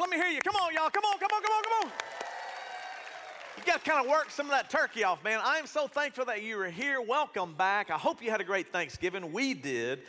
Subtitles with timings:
[0.00, 0.40] Let me hear you.
[0.40, 0.88] Come on, y'all.
[0.88, 1.92] Come on, come on, come on, come on.
[3.58, 5.38] You got to kind of work some of that turkey off, man.
[5.44, 7.02] I am so thankful that you are here.
[7.02, 7.90] Welcome back.
[7.90, 9.32] I hope you had a great Thanksgiving.
[9.32, 10.00] We did.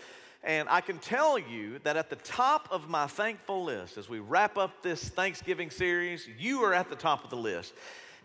[0.41, 4.19] And I can tell you that at the top of my thankful list, as we
[4.19, 7.73] wrap up this Thanksgiving series, you are at the top of the list.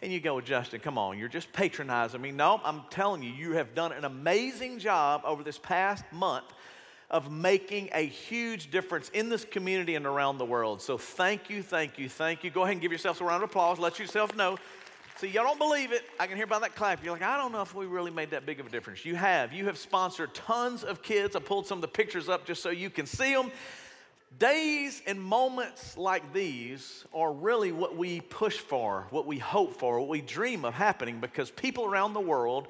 [0.00, 2.30] And you go, Justin, come on, you're just patronizing me.
[2.30, 6.46] No, I'm telling you, you have done an amazing job over this past month
[7.10, 10.82] of making a huge difference in this community and around the world.
[10.82, 12.50] So thank you, thank you, thank you.
[12.50, 13.78] Go ahead and give yourselves a round of applause.
[13.78, 14.58] Let yourself know.
[15.16, 16.04] See, y'all don't believe it.
[16.20, 17.02] I can hear by that clap.
[17.02, 19.04] You're like, I don't know if we really made that big of a difference.
[19.04, 19.52] You have.
[19.52, 21.34] You have sponsored tons of kids.
[21.34, 23.50] I pulled some of the pictures up just so you can see them.
[24.38, 29.98] Days and moments like these are really what we push for, what we hope for,
[29.98, 32.68] what we dream of happening because people around the world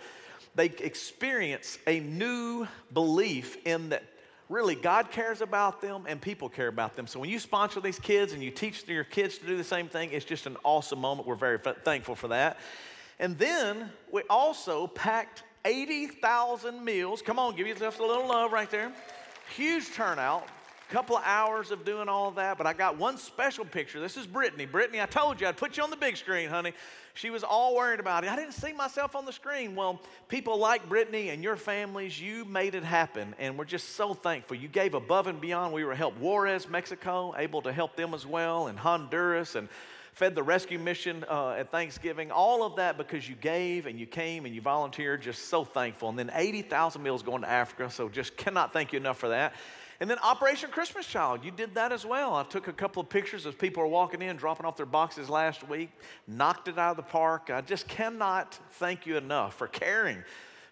[0.54, 4.02] they experience a new belief in that
[4.48, 7.06] really God cares about them and people care about them.
[7.06, 9.88] So when you sponsor these kids and you teach your kids to do the same
[9.88, 11.28] thing, it's just an awesome moment.
[11.28, 12.58] We're very thankful for that.
[13.18, 17.20] And then we also packed 80,000 meals.
[17.20, 18.92] Come on, give yourself a little love right there.
[19.54, 20.46] Huge turnout
[20.88, 24.00] couple of hours of doing all that, but I got one special picture.
[24.00, 24.64] This is Brittany.
[24.64, 26.72] Brittany, I told you I'd put you on the big screen, honey.
[27.12, 28.30] She was all worried about it.
[28.30, 29.74] I didn't see myself on the screen.
[29.74, 34.14] Well, people like Brittany and your families, you made it happen, and we're just so
[34.14, 34.56] thankful.
[34.56, 35.74] You gave above and beyond.
[35.74, 39.68] We were help Juarez, Mexico, able to help them as well, and Honduras, and
[40.12, 42.30] fed the rescue mission uh, at Thanksgiving.
[42.32, 45.22] All of that because you gave and you came and you volunteered.
[45.22, 46.08] Just so thankful.
[46.08, 47.88] And then 80,000 meals going to Africa.
[47.88, 49.54] So just cannot thank you enough for that.
[50.00, 52.36] And then Operation Christmas Child, you did that as well.
[52.36, 55.28] I took a couple of pictures as people were walking in, dropping off their boxes
[55.28, 55.90] last week,
[56.28, 57.50] knocked it out of the park.
[57.52, 60.22] I just cannot thank you enough for caring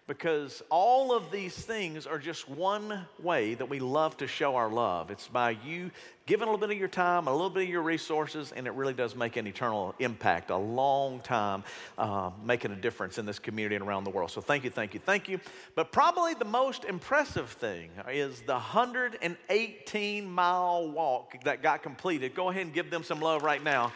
[0.07, 4.69] because all of these things are just one way that we love to show our
[4.69, 5.11] love.
[5.11, 5.91] It's by you
[6.25, 8.73] giving a little bit of your time, a little bit of your resources, and it
[8.73, 11.63] really does make an eternal impact, a long time
[11.97, 14.31] uh, making a difference in this community and around the world.
[14.31, 15.41] So thank you, thank you, thank you.
[15.75, 22.33] But probably the most impressive thing is the 118 mile walk that got completed.
[22.33, 23.91] Go ahead and give them some love right now.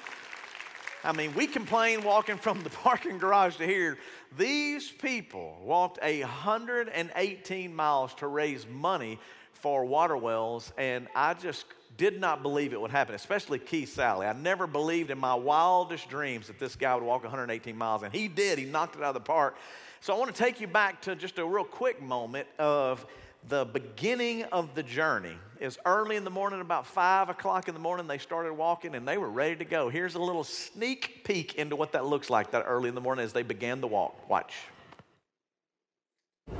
[1.03, 3.97] I mean, we complain walking from the parking garage to here.
[4.37, 9.19] These people walked 118 miles to raise money
[9.53, 11.65] for water wells, and I just
[11.97, 14.25] did not believe it would happen, especially Keith Sally.
[14.25, 18.13] I never believed in my wildest dreams that this guy would walk 118 miles, and
[18.13, 18.57] he did.
[18.57, 19.57] He knocked it out of the park.
[19.99, 23.05] So I want to take you back to just a real quick moment of
[23.47, 27.79] the beginning of the journey is early in the morning, about five o'clock in the
[27.79, 29.89] morning, they started walking and they were ready to go.
[29.89, 33.23] Here's a little sneak peek into what that looks like that early in the morning
[33.23, 34.29] as they began the walk.
[34.29, 34.53] Watch.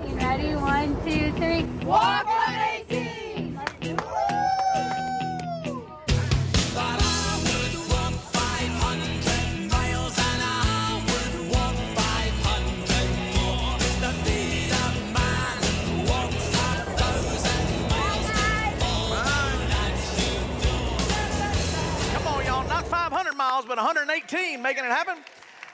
[0.07, 0.55] You ready?
[0.55, 1.63] One, two, three.
[1.85, 2.70] Walk 118!
[24.71, 25.17] Making it happen.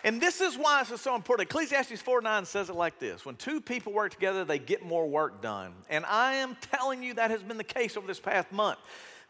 [0.03, 1.50] And this is why this is so important.
[1.50, 5.08] Ecclesiastes 4 9 says it like this When two people work together, they get more
[5.08, 5.74] work done.
[5.90, 8.80] And I am telling you that has been the case over this past month.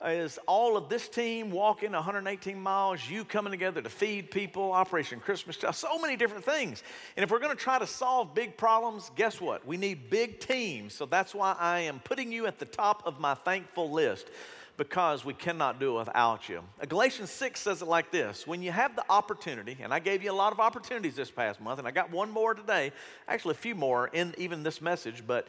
[0.05, 5.19] Is all of this team walking 118 miles, you coming together to feed people, Operation
[5.19, 6.83] Christmas so many different things.
[7.15, 9.65] And if we're going to try to solve big problems, guess what?
[9.65, 10.93] We need big teams.
[10.93, 14.27] So that's why I am putting you at the top of my thankful list
[14.77, 16.61] because we cannot do it without you.
[16.87, 20.31] Galatians 6 says it like this When you have the opportunity, and I gave you
[20.31, 22.91] a lot of opportunities this past month, and I got one more today,
[23.27, 25.47] actually, a few more in even this message, but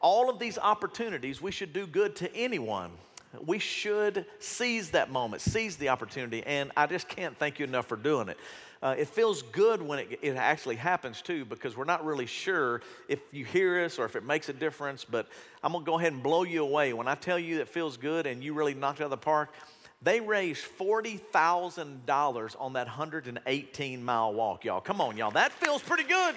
[0.00, 2.90] all of these opportunities, we should do good to anyone.
[3.44, 7.86] We should seize that moment, seize the opportunity, and I just can't thank you enough
[7.86, 8.38] for doing it.
[8.82, 12.80] Uh, it feels good when it, it actually happens too, because we're not really sure
[13.08, 15.04] if you hear us or if it makes a difference.
[15.04, 15.28] But
[15.62, 16.92] I'm gonna go ahead and blow you away.
[16.92, 19.16] When I tell you that feels good and you really knocked it out of the
[19.18, 19.52] park,
[20.02, 24.80] they raised $40,000 on that 118 mile walk, y'all.
[24.80, 25.30] Come on, y'all.
[25.30, 26.34] That feels pretty good.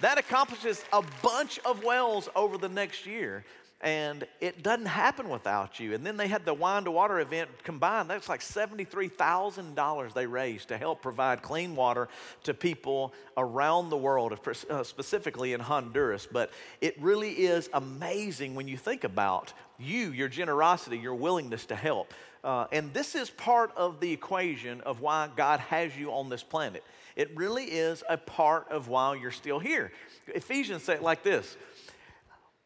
[0.00, 3.44] That accomplishes a bunch of wells over the next year
[3.80, 5.94] and it doesn't happen without you.
[5.94, 8.10] And then they had the wine to water event combined.
[8.10, 12.08] That's like $73,000 they raised to help provide clean water
[12.42, 14.36] to people around the world,
[14.68, 16.26] uh, specifically in Honduras.
[16.30, 21.76] But it really is amazing when you think about you, your generosity, your willingness to
[21.76, 22.12] help.
[22.42, 26.42] Uh, and this is part of the equation of why God has you on this
[26.42, 26.82] planet.
[27.14, 29.92] It really is a part of why you're still here.
[30.28, 31.56] Ephesians say it like this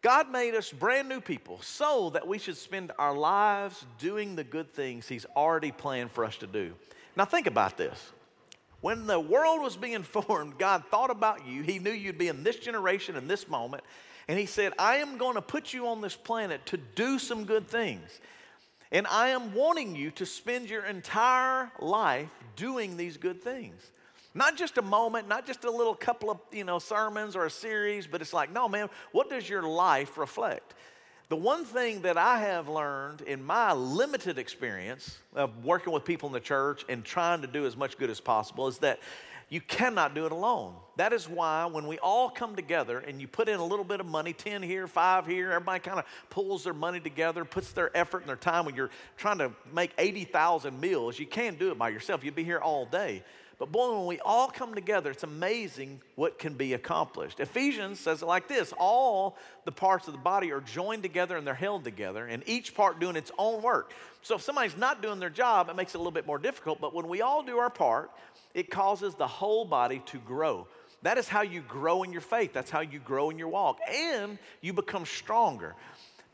[0.03, 4.43] God made us brand new people so that we should spend our lives doing the
[4.43, 6.75] good things He's already planned for us to do.
[7.17, 8.11] Now, think about this.
[8.81, 11.63] When the world was being formed, God thought about you.
[11.63, 13.85] He knew you'd be in this generation, in this moment.
[14.27, 17.45] And He said, I am going to put you on this planet to do some
[17.45, 18.21] good things.
[18.91, 23.81] And I am wanting you to spend your entire life doing these good things.
[24.35, 27.51] Not just a moment, not just a little couple of, you know, sermons or a
[27.51, 30.75] series, but it's like, no, man, what does your life reflect?
[31.29, 36.29] The one thing that I have learned in my limited experience of working with people
[36.29, 39.01] in the church and trying to do as much good as possible is that
[39.49, 40.75] you cannot do it alone.
[40.97, 44.01] That is why when we all come together and you put in a little bit
[44.01, 47.95] of money 10 here, 5 here, everybody kind of pulls their money together, puts their
[47.95, 51.79] effort and their time when you're trying to make 80,000 meals, you can't do it
[51.79, 52.25] by yourself.
[52.25, 53.23] You'd be here all day.
[53.63, 57.39] But boy, when we all come together, it's amazing what can be accomplished.
[57.39, 59.37] Ephesians says it like this all
[59.67, 62.99] the parts of the body are joined together and they're held together, and each part
[62.99, 63.93] doing its own work.
[64.21, 66.81] So if somebody's not doing their job, it makes it a little bit more difficult.
[66.81, 68.11] But when we all do our part,
[68.53, 70.67] it causes the whole body to grow.
[71.03, 73.79] That is how you grow in your faith, that's how you grow in your walk,
[73.89, 75.77] and you become stronger.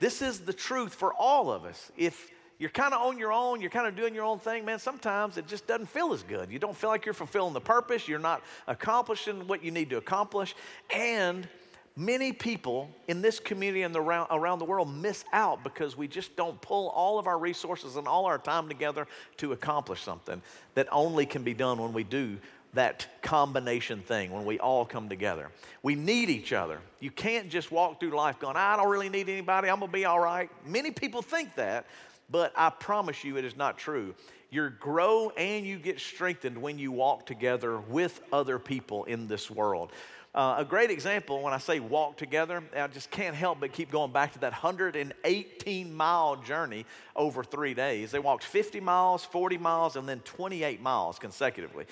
[0.01, 1.93] This is the truth for all of us.
[1.95, 4.79] If you're kind of on your own, you're kind of doing your own thing, man,
[4.79, 6.51] sometimes it just doesn't feel as good.
[6.51, 9.97] You don't feel like you're fulfilling the purpose, you're not accomplishing what you need to
[9.97, 10.57] accomplish.
[10.95, 11.49] And
[11.97, 16.35] many people in this community and around, around the world miss out because we just
[16.37, 19.07] don't pull all of our resources and all our time together
[19.37, 20.43] to accomplish something
[20.75, 22.39] that only can be done when we do
[22.75, 25.51] that combination thing when we all come together.
[25.83, 26.81] We need each other.
[27.01, 30.05] You can't just walk through life going, I don't really need anybody, I'm gonna be
[30.05, 30.51] all right.
[30.67, 31.87] Many people think that,
[32.31, 34.15] but I promise you it is not true.
[34.51, 39.51] You grow and you get strengthened when you walk together with other people in this
[39.51, 39.93] world.
[40.35, 43.91] Uh, a great example when I say walk together, I just can't help but keep
[43.91, 46.87] going back to that 118 mile journey
[47.17, 48.11] over three days.
[48.11, 51.87] They walked 50 miles, 40 miles, and then 28 miles consecutively.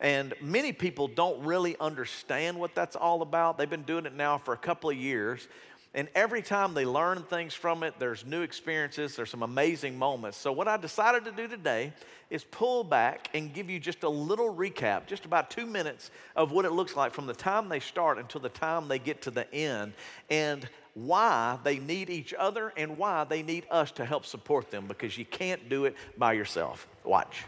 [0.00, 3.58] And many people don't really understand what that's all about.
[3.58, 5.48] They've been doing it now for a couple of years.
[5.94, 10.36] And every time they learn things from it, there's new experiences, there's some amazing moments.
[10.36, 11.92] So, what I decided to do today
[12.28, 16.52] is pull back and give you just a little recap, just about two minutes of
[16.52, 19.30] what it looks like from the time they start until the time they get to
[19.30, 19.94] the end,
[20.28, 24.86] and why they need each other and why they need us to help support them
[24.86, 26.86] because you can't do it by yourself.
[27.04, 27.44] Watch.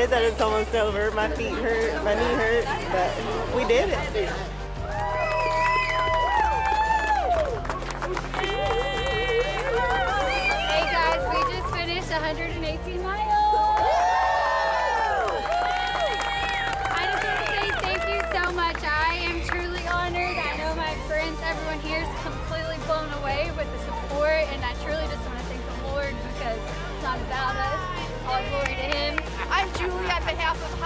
[0.00, 1.10] Excited that it's almost over.
[1.10, 4.59] My feet hurt, my knee hurts, but we did it.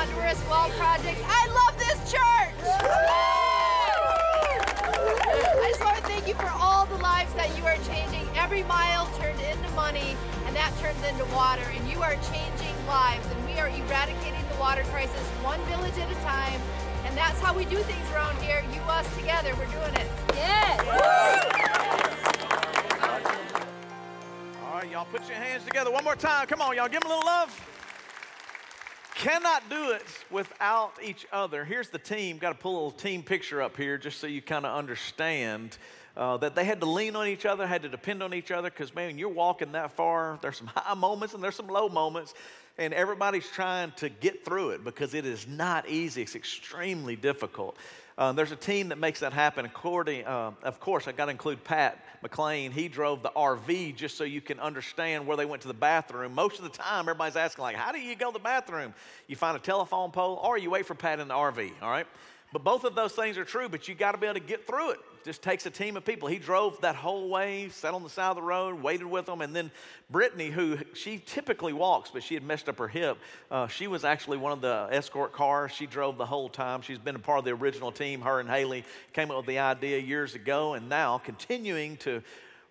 [0.04, 1.18] Honduras Wall Project.
[1.24, 2.52] I love this church!
[5.00, 8.28] I just want to thank you for all the lives that you are changing.
[8.36, 13.26] Every mile turned into money, and that turns into water, and you are changing lives,
[13.32, 16.60] and we are eradicating the water crisis one village at a time,
[17.06, 18.62] and that's how we do things around here.
[18.74, 20.08] You, us, together, we're doing it.
[20.34, 20.84] Yes!
[24.66, 26.46] All right, y'all put your hands together one more time.
[26.46, 27.63] Come on, y'all, give them a little love
[29.24, 31.64] cannot do it without each other.
[31.64, 32.36] Here's the team.
[32.36, 35.78] Got to pull a little team picture up here just so you kind of understand
[36.16, 38.70] uh, that they had to lean on each other, had to depend on each other
[38.70, 40.38] because, man, you're walking that far.
[40.42, 42.34] There's some high moments and there's some low moments.
[42.76, 46.22] and everybody's trying to get through it because it is not easy.
[46.22, 47.76] It's extremely difficult.
[48.16, 49.64] Uh, there's a team that makes that happen.
[49.64, 52.70] According, uh, of course, I got to include Pat McLean.
[52.70, 56.32] He drove the RV just so you can understand where they went to the bathroom.
[56.32, 58.94] Most of the time, everybody's asking like, "How do you go to the bathroom?"
[59.26, 61.72] You find a telephone pole, or you wait for Pat in the RV.
[61.82, 62.06] All right.
[62.54, 64.64] But both of those things are true, but you got to be able to get
[64.64, 65.00] through it.
[65.00, 65.24] it.
[65.24, 66.28] Just takes a team of people.
[66.28, 69.40] He drove that whole way, sat on the side of the road, waited with them,
[69.40, 69.72] and then
[70.08, 73.18] Brittany, who she typically walks, but she had messed up her hip,
[73.50, 75.72] uh, she was actually one of the escort cars.
[75.72, 76.80] She drove the whole time.
[76.80, 78.20] She's been a part of the original team.
[78.20, 82.22] Her and Haley came up with the idea years ago, and now continuing to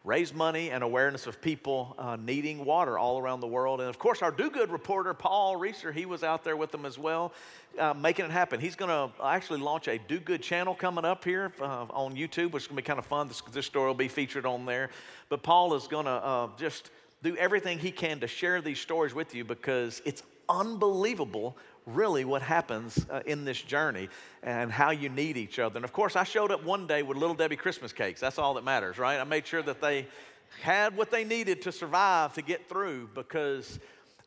[0.03, 3.79] raise money and awareness of people uh, needing water all around the world.
[3.79, 6.86] And of course, our do good reporter, Paul Reeser, he was out there with them
[6.86, 7.31] as well,
[7.79, 8.60] uh, making it happen.
[8.60, 12.51] He's going to actually launch a do good channel coming up here uh, on YouTube,
[12.51, 13.29] which is going to be kind of fun.
[13.29, 14.89] This, this story will be featured on there.
[15.29, 16.91] But Paul is going to uh, just
[17.24, 21.55] do everything he can to share these stories with you because it's unbelievable
[21.86, 24.10] really what happens uh, in this journey
[24.42, 25.78] and how you need each other.
[25.78, 28.20] And of course, I showed up one day with Little Debbie Christmas cakes.
[28.20, 29.20] That's all that matters, right?
[29.20, 30.08] I made sure that they
[30.62, 33.80] had what they needed to survive to get through because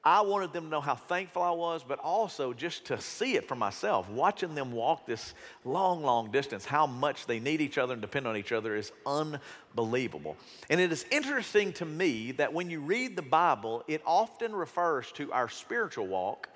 [0.06, 3.48] I wanted them to know how thankful I was, but also just to see it
[3.48, 4.08] for myself.
[4.08, 5.34] Watching them walk this
[5.64, 8.92] long, long distance, how much they need each other and depend on each other is
[9.04, 10.36] unbelievable.
[10.70, 15.10] And it is interesting to me that when you read the Bible, it often refers
[15.12, 16.48] to our spiritual walk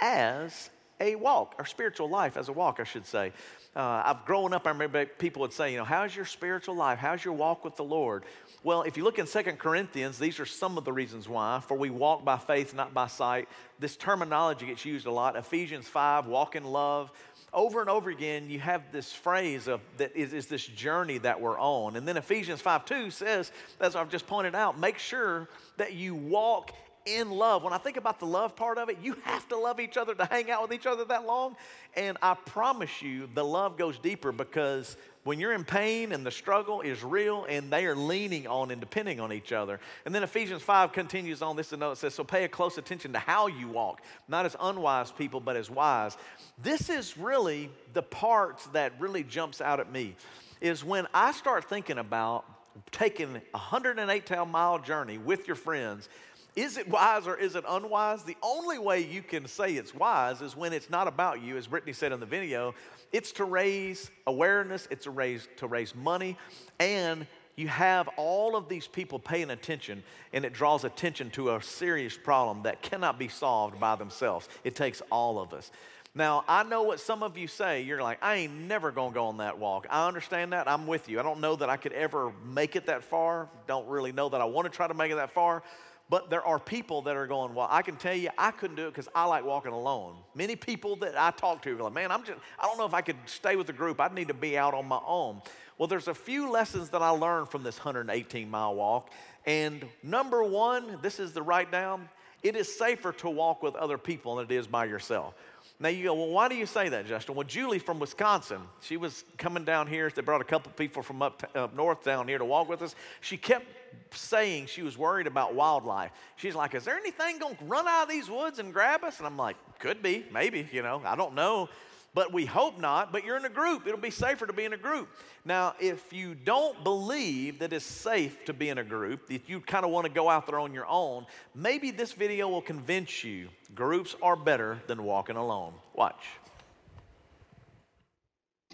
[0.00, 3.32] as a walk, our spiritual life as a walk, I should say.
[3.74, 6.98] Uh, I've grown up, I remember people would say, you know, how's your spiritual life?
[6.98, 8.24] How's your walk with the Lord?
[8.62, 11.60] Well, if you look in Second Corinthians, these are some of the reasons why.
[11.60, 13.48] For we walk by faith, not by sight.
[13.78, 15.36] This terminology gets used a lot.
[15.36, 17.12] Ephesians 5, walk in love.
[17.52, 21.40] Over and over again, you have this phrase of that is, is this journey that
[21.40, 21.96] we're on.
[21.96, 26.14] And then Ephesians 5 2 says, as I've just pointed out, make sure that you
[26.14, 26.72] walk
[27.06, 27.62] in love.
[27.62, 30.14] When I think about the love part of it, you have to love each other
[30.14, 31.56] to hang out with each other that long.
[31.94, 36.30] And I promise you, the love goes deeper because when you're in pain and the
[36.30, 39.80] struggle is real and they are leaning on and depending on each other.
[40.04, 43.12] And then Ephesians 5 continues on this note, it says, So pay a close attention
[43.12, 46.16] to how you walk, not as unwise people, but as wise.
[46.62, 50.14] This is really the part that really jumps out at me,
[50.60, 52.44] is when I start thinking about
[52.92, 56.08] taking a 108 mile journey with your friends
[56.56, 58.22] is it wise or is it unwise?
[58.22, 61.66] The only way you can say it's wise is when it's not about you, as
[61.66, 62.74] Brittany said in the video.
[63.12, 66.38] It's to raise awareness, it's to raise, to raise money,
[66.80, 71.62] and you have all of these people paying attention, and it draws attention to a
[71.62, 74.48] serious problem that cannot be solved by themselves.
[74.64, 75.70] It takes all of us.
[76.14, 77.82] Now, I know what some of you say.
[77.82, 79.86] You're like, I ain't never gonna go on that walk.
[79.90, 80.66] I understand that.
[80.66, 81.20] I'm with you.
[81.20, 83.50] I don't know that I could ever make it that far.
[83.66, 85.62] Don't really know that I wanna try to make it that far.
[86.08, 88.86] But there are people that are going, well, I can tell you, I couldn't do
[88.86, 90.14] it because I like walking alone.
[90.36, 92.94] Many people that I talk to are like, man, I'm just, I don't know if
[92.94, 94.00] I could stay with the group.
[94.00, 95.42] I'd need to be out on my own.
[95.78, 99.10] Well, there's a few lessons that I learned from this 118 mile walk.
[99.46, 102.08] And number one, this is the write down
[102.42, 105.34] it is safer to walk with other people than it is by yourself.
[105.78, 107.34] Now you go, well, why do you say that, Justin?
[107.34, 110.08] Well, Julie from Wisconsin, she was coming down here.
[110.08, 112.94] They brought a couple people from up, up north down here to walk with us.
[113.20, 113.66] She kept
[114.14, 116.12] saying she was worried about wildlife.
[116.36, 119.18] She's like, Is there anything going to run out of these woods and grab us?
[119.18, 121.68] And I'm like, Could be, maybe, you know, I don't know.
[122.16, 123.86] But we hope not, but you're in a group.
[123.86, 125.10] It'll be safer to be in a group.
[125.44, 129.60] Now, if you don't believe that it's safe to be in a group, if you
[129.60, 133.22] kind of want to go out there on your own, maybe this video will convince
[133.22, 135.74] you groups are better than walking alone.
[135.92, 136.24] Watch.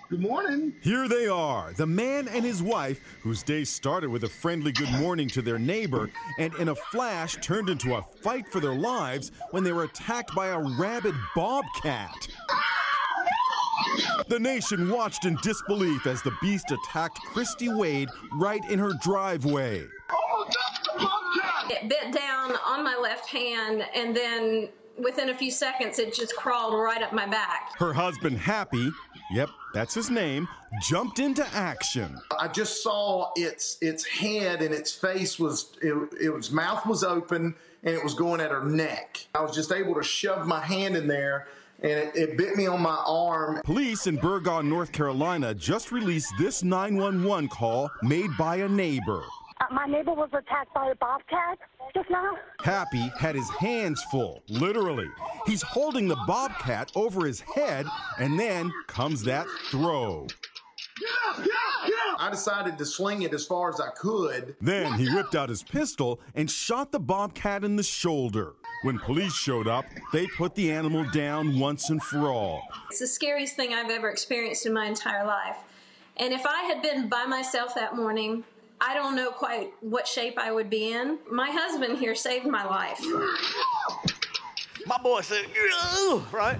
[0.08, 0.74] Good morning.
[0.80, 4.92] Here they are, the man and his wife, whose day started with a friendly good
[5.00, 9.32] morning to their neighbor and in a flash turned into a fight for their lives
[9.50, 12.28] when they were attacked by a rabid bobcat.
[14.28, 19.86] The nation watched in disbelief as the beast attacked Christy Wade right in her driveway.
[21.70, 26.36] It bit down on my left hand and then within a few seconds it just
[26.36, 27.72] crawled right up my back.
[27.78, 28.90] Her husband, Happy,
[29.32, 30.48] yep, that's his name,
[30.82, 32.18] jumped into action.
[32.38, 37.54] I just saw its its head and its face was it, its mouth was open
[37.82, 39.26] and it was going at her neck.
[39.34, 41.48] I was just able to shove my hand in there
[41.82, 43.60] and it, it, bit me on my arm.
[43.64, 49.22] Police in Burgaw, North Carolina just released this 911 call made by a neighbor.
[49.60, 51.58] Uh, my neighbor was attacked by a bobcat
[51.94, 52.32] just now.
[52.60, 55.08] Happy had his hands full, literally.
[55.46, 57.86] He's holding the bobcat over his head,
[58.18, 60.26] and then comes that throw.
[62.18, 64.54] I decided to sling it as far as I could.
[64.60, 68.54] Then he whipped out his pistol and shot the bobcat in the shoulder.
[68.82, 72.66] When police showed up, they put the animal down once and for all.
[72.90, 75.56] It's the scariest thing I've ever experienced in my entire life.
[76.16, 78.42] And if I had been by myself that morning,
[78.80, 81.18] I don't know quite what shape I would be in.
[81.30, 83.00] My husband here saved my life.
[84.84, 85.46] My boy said,
[86.32, 86.58] right?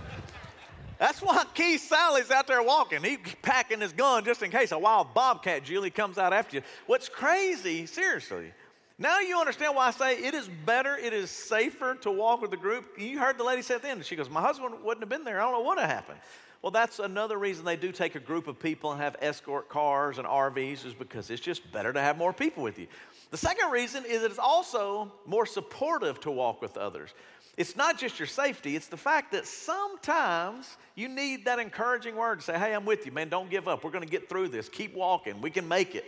[1.00, 3.02] That's why Keith Sally's out there walking.
[3.02, 6.62] He's packing his gun just in case a wild bobcat, Julie, comes out after you.
[6.87, 8.52] What's crazy, seriously,
[8.99, 12.50] now you understand why I say it is better, it is safer to walk with
[12.50, 12.99] the group.
[12.99, 15.25] You heard the lady say at the end, she goes, My husband wouldn't have been
[15.25, 15.40] there.
[15.40, 16.18] I don't know what would have happened.
[16.62, 20.18] Well, that's another reason they do take a group of people and have escort cars
[20.18, 22.87] and RVs, is because it's just better to have more people with you.
[23.32, 27.11] The second reason is that it's also more supportive to walk with others.
[27.56, 32.38] It's not just your safety, it's the fact that sometimes you need that encouraging word
[32.38, 33.82] to say, Hey, I'm with you, man, don't give up.
[33.82, 34.68] We're going to get through this.
[34.68, 35.40] Keep walking.
[35.40, 36.04] We can make it.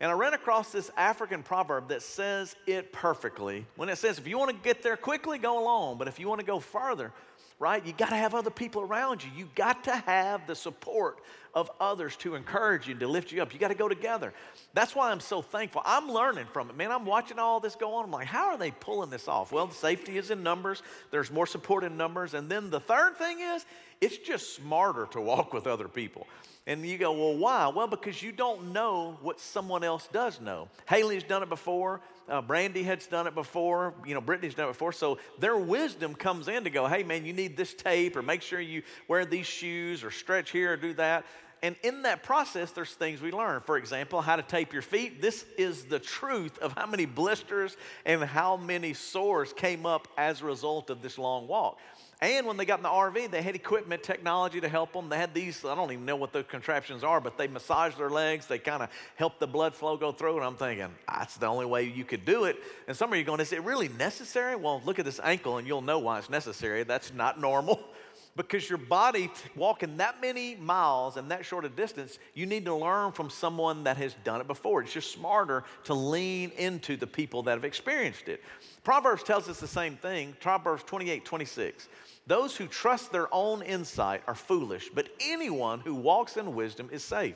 [0.00, 3.66] And I ran across this African proverb that says it perfectly.
[3.76, 5.98] When it says, if you want to get there quickly, go alone.
[5.98, 7.12] But if you want to go further,
[7.58, 9.30] right, you got to have other people around you.
[9.36, 11.18] You got to have the support
[11.52, 13.52] of others to encourage you, to lift you up.
[13.52, 14.32] You got to go together.
[14.72, 15.82] That's why I'm so thankful.
[15.84, 16.90] I'm learning from it, man.
[16.92, 18.04] I'm watching all this go on.
[18.04, 19.52] I'm like, how are they pulling this off?
[19.52, 22.32] Well, safety is in numbers, there's more support in numbers.
[22.32, 23.66] And then the third thing is,
[24.00, 26.26] it's just smarter to walk with other people.
[26.66, 27.68] And you go, well, why?
[27.68, 30.68] Well, because you don't know what someone else does know.
[30.88, 32.00] Haley's done it before.
[32.28, 33.94] Uh, Brandy has done it before.
[34.06, 34.92] You know, Brittany's done it before.
[34.92, 38.42] So their wisdom comes in to go, hey, man, you need this tape, or make
[38.42, 41.24] sure you wear these shoes, or stretch here, or do that.
[41.62, 43.60] And in that process, there's things we learn.
[43.60, 45.20] For example, how to tape your feet.
[45.20, 47.76] This is the truth of how many blisters
[48.06, 51.78] and how many sores came up as a result of this long walk.
[52.22, 55.08] And when they got in the RV, they had equipment, technology to help them.
[55.08, 58.10] They had these, I don't even know what the contraptions are, but they massage their
[58.10, 58.46] legs.
[58.46, 60.36] They kind of help the blood flow go through.
[60.36, 62.56] And I'm thinking, that's the only way you could do it.
[62.88, 64.54] And some of you going, is it really necessary?
[64.54, 66.82] Well, look at this ankle and you'll know why it's necessary.
[66.84, 67.80] That's not normal.
[68.36, 72.74] because your body walking that many miles and that short a distance, you need to
[72.74, 74.82] learn from someone that has done it before.
[74.82, 78.42] It's just smarter to lean into the people that have experienced it.
[78.84, 80.36] Proverbs tells us the same thing.
[80.40, 81.88] Proverbs 28 26.
[82.26, 87.02] Those who trust their own insight are foolish, but anyone who walks in wisdom is
[87.02, 87.34] safe.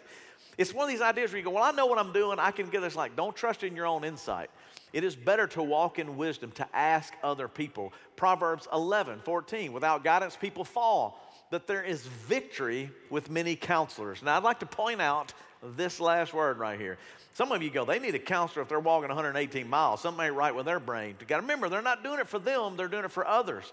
[0.56, 2.38] It's one of these ideas where you go, Well, I know what I'm doing.
[2.38, 2.94] I can get this.
[2.94, 4.50] Like, don't trust in your own insight.
[4.94, 7.92] It is better to walk in wisdom, to ask other people.
[8.14, 9.72] Proverbs 11, 14.
[9.72, 14.22] Without guidance, people fall, but there is victory with many counselors.
[14.22, 15.34] Now, I'd like to point out
[15.76, 16.96] this last word right here.
[17.32, 20.00] Some of you go, they need a counselor if they're walking 118 miles.
[20.00, 21.16] Something ain't right with their brain.
[21.18, 23.72] You got to remember, they're not doing it for them, they're doing it for others.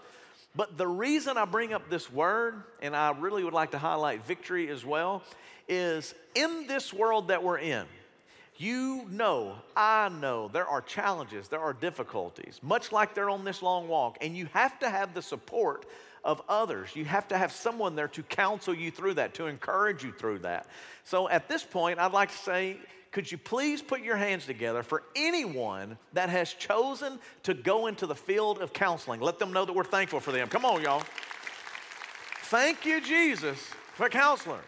[0.56, 4.26] But the reason I bring up this word, and I really would like to highlight
[4.26, 5.22] victory as well,
[5.68, 7.86] is in this world that we're in,
[8.62, 13.60] you know, I know, there are challenges, there are difficulties, much like they're on this
[13.60, 15.84] long walk, and you have to have the support
[16.22, 16.94] of others.
[16.94, 20.40] You have to have someone there to counsel you through that, to encourage you through
[20.40, 20.68] that.
[21.02, 22.76] So at this point, I'd like to say,
[23.10, 28.06] could you please put your hands together for anyone that has chosen to go into
[28.06, 29.20] the field of counseling?
[29.20, 30.48] Let them know that we're thankful for them.
[30.48, 31.02] Come on, y'all.
[32.44, 33.58] Thank you, Jesus,
[33.94, 34.62] for counselors.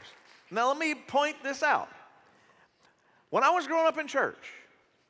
[0.50, 1.88] Now, let me point this out.
[3.34, 4.52] When I was growing up in church,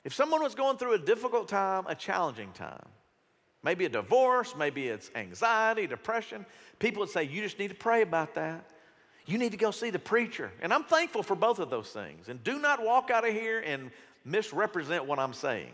[0.03, 2.87] if someone was going through a difficult time, a challenging time,
[3.63, 6.47] maybe a divorce, maybe it's anxiety, depression,
[6.79, 8.65] people would say, You just need to pray about that.
[9.27, 10.51] You need to go see the preacher.
[10.63, 12.31] And I'm thankful for both of those things.
[12.31, 13.91] And do not walk out of here and
[14.25, 15.73] misrepresent what I'm saying.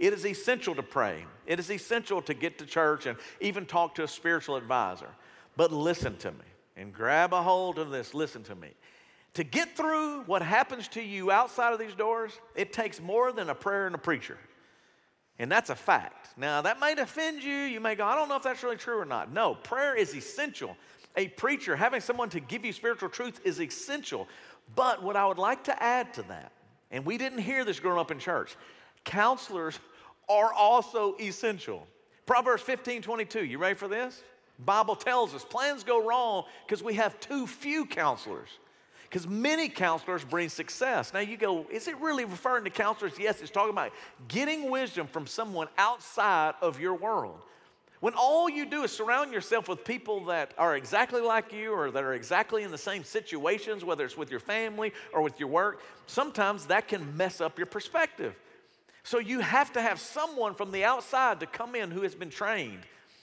[0.00, 3.94] It is essential to pray, it is essential to get to church and even talk
[3.94, 5.10] to a spiritual advisor.
[5.56, 8.12] But listen to me and grab a hold of this.
[8.12, 8.70] Listen to me.
[9.34, 13.48] To get through what happens to you outside of these doors, it takes more than
[13.48, 14.36] a prayer and a preacher.
[15.38, 16.36] And that's a fact.
[16.36, 17.56] Now, that might offend you.
[17.56, 19.32] You may go, I don't know if that's really true or not.
[19.32, 20.76] No, prayer is essential
[21.16, 24.28] a preacher, having someone to give you spiritual truth is essential.
[24.74, 26.52] But what I would like to add to that,
[26.90, 28.56] and we didn't hear this growing up in church,
[29.04, 29.78] counselors
[30.28, 31.86] are also essential.
[32.26, 34.22] Proverbs 15 22, you ready for this?
[34.58, 38.48] Bible tells us plans go wrong because we have too few counselors.
[39.12, 41.12] Because many counselors bring success.
[41.12, 43.12] Now you go, is it really referring to counselors?
[43.18, 43.92] Yes, it's talking about
[44.26, 47.38] getting wisdom from someone outside of your world.
[48.00, 51.90] When all you do is surround yourself with people that are exactly like you or
[51.90, 55.50] that are exactly in the same situations, whether it's with your family or with your
[55.50, 58.34] work, sometimes that can mess up your perspective.
[59.02, 62.30] So you have to have someone from the outside to come in who has been
[62.30, 62.80] trained,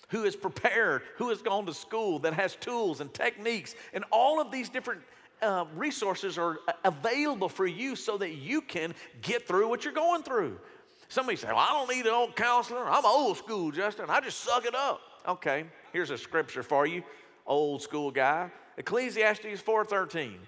[0.10, 4.40] who is prepared, who has gone to school, that has tools and techniques and all
[4.40, 5.02] of these different
[5.42, 10.24] uh, resources are available for you so that you can get through what you're going
[10.24, 10.60] through.
[11.08, 12.88] Somebody say, Well, I don't need an old counselor.
[12.88, 14.06] I'm old school, Justin.
[14.10, 15.02] I just suck it up.
[15.28, 17.04] Okay, here's a scripture for you,
[17.46, 18.52] old school guy.
[18.78, 20.40] Ecclesiastes 4:13.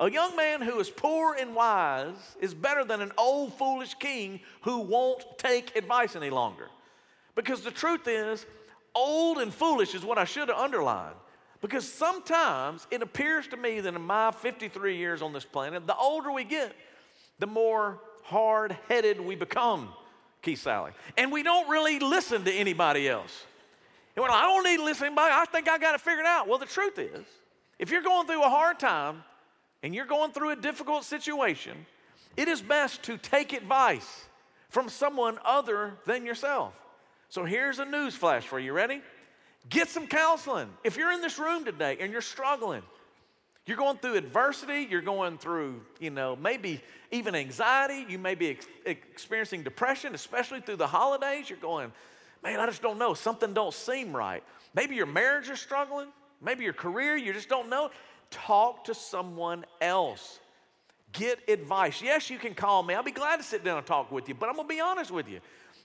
[0.00, 4.40] A young man who is poor and wise is better than an old foolish king
[4.62, 6.68] who won't take advice any longer.
[7.34, 8.46] Because the truth is,
[8.94, 11.16] old and foolish is what I should have underlined.
[11.60, 15.96] Because sometimes it appears to me that in my 53 years on this planet, the
[15.96, 16.72] older we get,
[17.38, 19.88] the more hard headed we become,
[20.42, 20.92] Keith Sally.
[21.16, 23.44] And we don't really listen to anybody else.
[24.14, 26.26] And when I don't need to listen to anybody, I think I got it figured
[26.26, 26.48] out.
[26.48, 27.24] Well, the truth is,
[27.78, 29.22] if you're going through a hard time
[29.82, 31.86] and you're going through a difficult situation,
[32.36, 34.26] it is best to take advice
[34.70, 36.72] from someone other than yourself.
[37.30, 38.72] So here's a news flash for you.
[38.72, 39.02] Ready?
[39.68, 40.68] Get some counseling.
[40.84, 42.82] If you're in this room today and you're struggling,
[43.66, 48.50] you're going through adversity, you're going through, you know, maybe even anxiety, you may be
[48.50, 51.50] ex- experiencing depression, especially through the holidays.
[51.50, 51.92] You're going,
[52.42, 53.12] man, I just don't know.
[53.12, 54.42] Something don't seem right.
[54.74, 56.08] Maybe your marriage is struggling,
[56.40, 57.90] maybe your career, you just don't know.
[58.30, 60.40] Talk to someone else.
[61.12, 62.00] Get advice.
[62.02, 62.94] Yes, you can call me.
[62.94, 64.80] I'll be glad to sit down and talk with you, but I'm going to be
[64.80, 65.40] honest with you.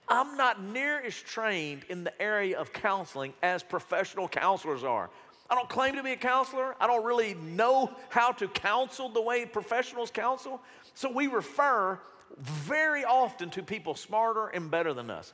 [0.08, 5.10] I'm not near as trained in the area of counseling as professional counselors are.
[5.50, 6.76] I don't claim to be a counselor.
[6.80, 10.62] I don't really know how to counsel the way professionals counsel.
[10.94, 12.00] So we refer
[12.38, 15.34] very often to people smarter and better than us.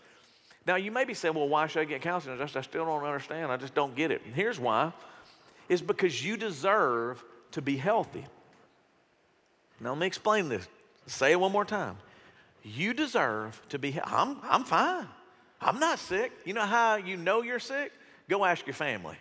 [0.68, 2.36] Now, you may be saying, well, why should I get counseling?
[2.36, 3.52] I, just, I still don't understand.
[3.52, 4.22] I just don't get it.
[4.26, 4.92] And here's why
[5.68, 8.26] it's because you deserve to be healthy.
[9.80, 10.68] Now, let me explain this.
[11.08, 11.98] Say it one more time.
[12.64, 15.08] You deserve to be, I'm, I'm fine.
[15.62, 16.32] I'm not sick.
[16.46, 17.92] You know how you know you're sick?
[18.28, 19.18] Go ask your family.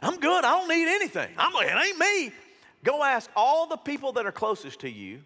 [0.00, 0.44] I'm good.
[0.44, 1.28] I don't need anything.
[1.36, 2.32] I'm like, it ain't me.
[2.84, 5.20] Go ask all the people that are closest to you,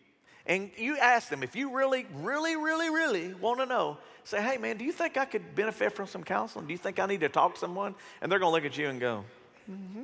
[0.46, 3.98] and you ask them if you really, really, really, really want to know.
[4.24, 6.66] Say, hey, man, do you think I could benefit from some counseling?
[6.66, 7.94] Do you think I need to talk to someone?
[8.20, 9.24] And they're going to look at you and go,
[9.70, 10.02] mm-hmm.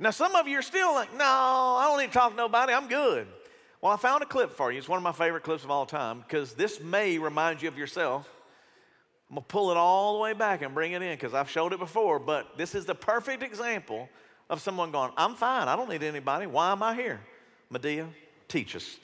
[0.00, 2.72] Now, some of you are still like, no, I don't need to talk to nobody.
[2.72, 3.26] I'm good.
[3.80, 4.78] Well, I found a clip for you.
[4.78, 7.78] It's one of my favorite clips of all time because this may remind you of
[7.78, 8.28] yourself.
[9.30, 11.50] I'm going to pull it all the way back and bring it in because I've
[11.50, 14.08] showed it before, but this is the perfect example
[14.50, 15.68] of someone going, I'm fine.
[15.68, 16.46] I don't need anybody.
[16.46, 17.20] Why am I here?
[17.72, 18.08] Madea,
[18.48, 18.96] teach us.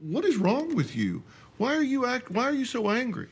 [0.00, 1.22] What is wrong with you?
[1.56, 3.28] Why are you act why are you so angry?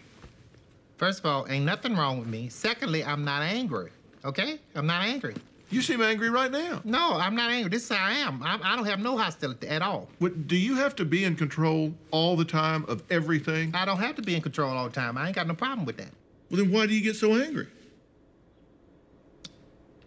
[0.97, 2.49] First of all, ain't nothing wrong with me.
[2.49, 3.91] Secondly, I'm not angry.
[4.25, 4.59] Okay?
[4.75, 5.35] I'm not angry.
[5.68, 6.81] You seem angry right now.
[6.85, 7.70] No, I'm not angry.
[7.70, 8.42] This is how I am.
[8.42, 10.09] I, I don't have no hostility at all.
[10.20, 13.74] What, do you have to be in control all the time of everything?
[13.74, 15.18] I don't have to be in control all the time.
[15.18, 16.11] I ain't got no problem with that.
[16.50, 17.66] Well, then why do you get so angry?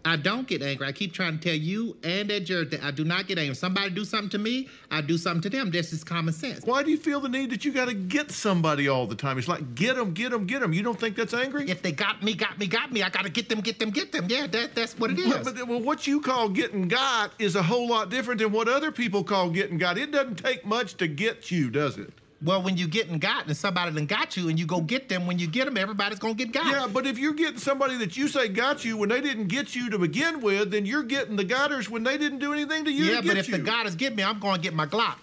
[0.04, 0.86] I don't get angry.
[0.86, 3.52] I keep trying to tell you and that Jared that I do not get angry.
[3.52, 5.70] If somebody do something to me, I do something to them.
[5.70, 6.64] That's just common sense.
[6.64, 9.38] Why do you feel the need that you got to get somebody all the time?
[9.38, 10.72] It's like get them, get them, get them.
[10.72, 11.68] You don't think that's angry?
[11.68, 13.90] If they got me, got me, got me, I got to get them, get them,
[13.90, 14.26] get them.
[14.28, 15.32] Yeah, that, that's what it is.
[15.32, 18.68] But, but well, what you call getting got is a whole lot different than what
[18.68, 19.98] other people call getting got.
[19.98, 22.12] It doesn't take much to get you, does it?
[22.42, 25.26] Well, when you getting got and somebody done got you and you go get them,
[25.26, 26.66] when you get them, everybody's gonna get got.
[26.66, 29.74] Yeah, but if you're getting somebody that you say got you when they didn't get
[29.74, 32.90] you to begin with, then you're getting the gotters when they didn't do anything to
[32.90, 33.04] you.
[33.04, 33.58] Yeah, to but if you.
[33.58, 35.16] the gotters get me, I'm gonna get my Glock.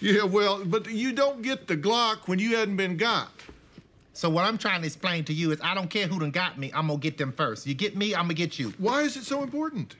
[0.00, 3.30] Yeah, well, but you don't get the Glock when you hadn't been got.
[4.14, 6.58] So what I'm trying to explain to you is I don't care who done got
[6.58, 7.66] me, I'm gonna get them first.
[7.66, 8.72] You get me, I'm gonna get you.
[8.78, 9.96] Why is it so important?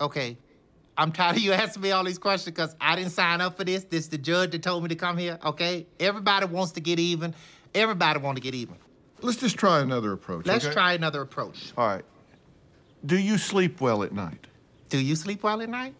[0.00, 0.36] Okay.
[0.96, 3.64] I'm tired of you asking me all these questions because I didn't sign up for
[3.64, 3.84] this.
[3.84, 5.38] This the judge that told me to come here.
[5.44, 5.86] Okay.
[5.98, 7.34] Everybody wants to get even.
[7.74, 8.76] Everybody want to get even.
[9.22, 10.46] Let's just try another approach.
[10.46, 10.74] Let's okay?
[10.74, 11.72] try another approach.
[11.76, 12.04] All right.
[13.06, 14.46] Do you sleep well at night?
[14.88, 15.94] Do you sleep well at night?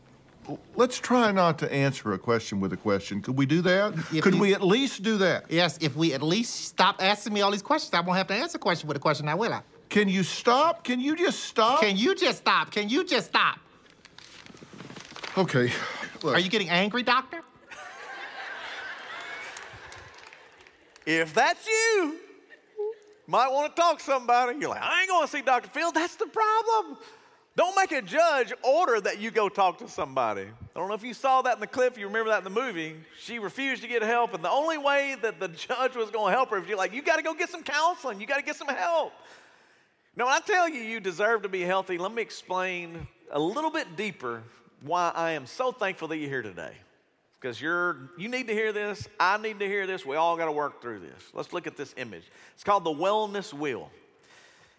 [0.74, 3.22] Let's try not to answer a question with a question.
[3.22, 3.94] Could we do that?
[4.12, 5.46] If Could you- we at least do that?
[5.48, 5.78] Yes.
[5.80, 8.56] If we at least stop asking me all these questions, I won't have to answer
[8.56, 9.62] a question with a question now, will I?
[9.88, 10.84] Can you stop?
[10.84, 11.80] Can you just stop?
[11.80, 12.70] Can you just stop?
[12.72, 13.58] Can you just stop?
[15.36, 15.72] Okay.
[16.22, 16.36] Look.
[16.36, 17.42] Are you getting angry, doctor?
[21.06, 22.16] If that's you,
[23.26, 24.58] might want to talk to somebody.
[24.60, 25.68] You're like, I ain't going to see Dr.
[25.70, 25.90] Phil.
[25.90, 26.98] That's the problem.
[27.56, 30.42] Don't make a judge order that you go talk to somebody.
[30.42, 32.60] I don't know if you saw that in the clip, you remember that in the
[32.60, 32.96] movie.
[33.18, 36.36] She refused to get help, and the only way that the judge was going to
[36.36, 38.42] help her is you're like, you got to go get some counseling, you got to
[38.42, 39.12] get some help.
[40.16, 43.70] Now, when I tell you you deserve to be healthy, let me explain a little
[43.70, 44.42] bit deeper
[44.84, 46.72] why I am so thankful that you're here today.
[47.40, 50.46] Because you're you need to hear this, I need to hear this, we all got
[50.46, 51.22] to work through this.
[51.34, 52.24] Let's look at this image.
[52.54, 53.90] It's called the wellness wheel.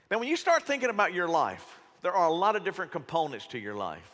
[0.10, 3.48] Now, when you start thinking about your life, there are a lot of different components
[3.48, 4.13] to your life.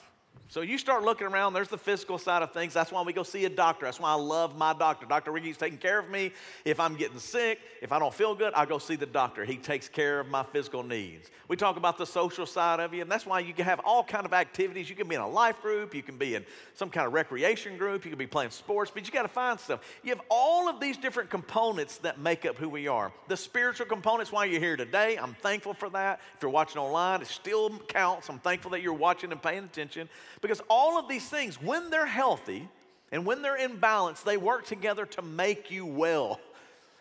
[0.52, 2.74] So you start looking around, there's the physical side of things.
[2.74, 3.86] That's why we go see a doctor.
[3.86, 5.06] That's why I love my doctor.
[5.06, 5.32] Dr.
[5.32, 6.34] Ricky's taking care of me.
[6.66, 9.46] If I'm getting sick, if I don't feel good, I go see the doctor.
[9.46, 11.30] He takes care of my physical needs.
[11.50, 14.04] We talk about the social side of you, and that's why you can have all
[14.04, 14.90] kind of activities.
[14.90, 17.78] You can be in a life group, you can be in some kind of recreation
[17.78, 19.82] group, you can be playing sports, but you got to find stuff.
[20.04, 23.12] You have all of these different components that make up who we are.
[23.28, 26.22] The spiritual components, why you're here today, I'm thankful for that.
[26.36, 28.30] If you're watching online, it still counts.
[28.30, 30.10] I'm thankful that you're watching and paying attention.
[30.42, 32.68] Because all of these things, when they're healthy
[33.12, 36.40] and when they're in balance, they work together to make you well.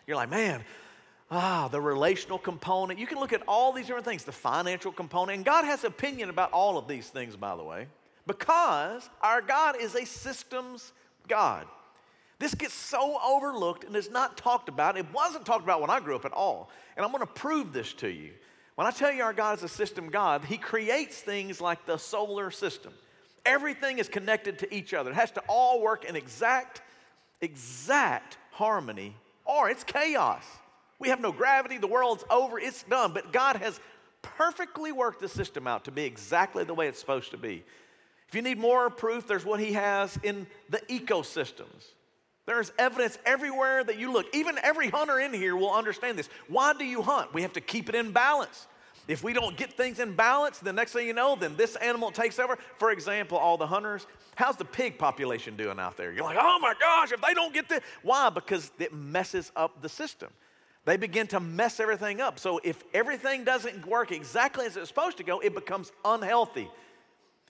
[0.07, 0.63] You're like, man,
[1.31, 2.99] ah, the relational component.
[2.99, 5.37] You can look at all these different things, the financial component.
[5.37, 7.87] And God has opinion about all of these things, by the way,
[8.27, 10.91] because our God is a systems
[11.27, 11.67] God.
[12.39, 14.97] This gets so overlooked and is not talked about.
[14.97, 16.69] It wasn't talked about when I grew up at all.
[16.95, 18.31] And I'm going to prove this to you.
[18.75, 21.97] When I tell you our God is a system God, He creates things like the
[21.97, 22.93] solar system.
[23.49, 25.09] Everything is connected to each other.
[25.09, 26.83] It has to all work in exact,
[27.41, 30.43] exact harmony, or it's chaos.
[30.99, 33.11] We have no gravity, the world's over, it's done.
[33.11, 33.79] But God has
[34.21, 37.63] perfectly worked the system out to be exactly the way it's supposed to be.
[38.27, 41.93] If you need more proof, there's what He has in the ecosystems.
[42.45, 44.27] There's evidence everywhere that you look.
[44.35, 46.29] Even every hunter in here will understand this.
[46.47, 47.33] Why do you hunt?
[47.33, 48.67] We have to keep it in balance.
[49.09, 52.11] If we don't get things in balance, the next thing you know, then this animal
[52.11, 52.59] takes over.
[52.77, 56.11] For example, all the hunters, how's the pig population doing out there?
[56.13, 57.81] You're like, oh my gosh, if they don't get this.
[58.03, 58.29] Why?
[58.29, 60.29] Because it messes up the system.
[60.85, 62.37] They begin to mess everything up.
[62.37, 66.69] So if everything doesn't work exactly as it's supposed to go, it becomes unhealthy.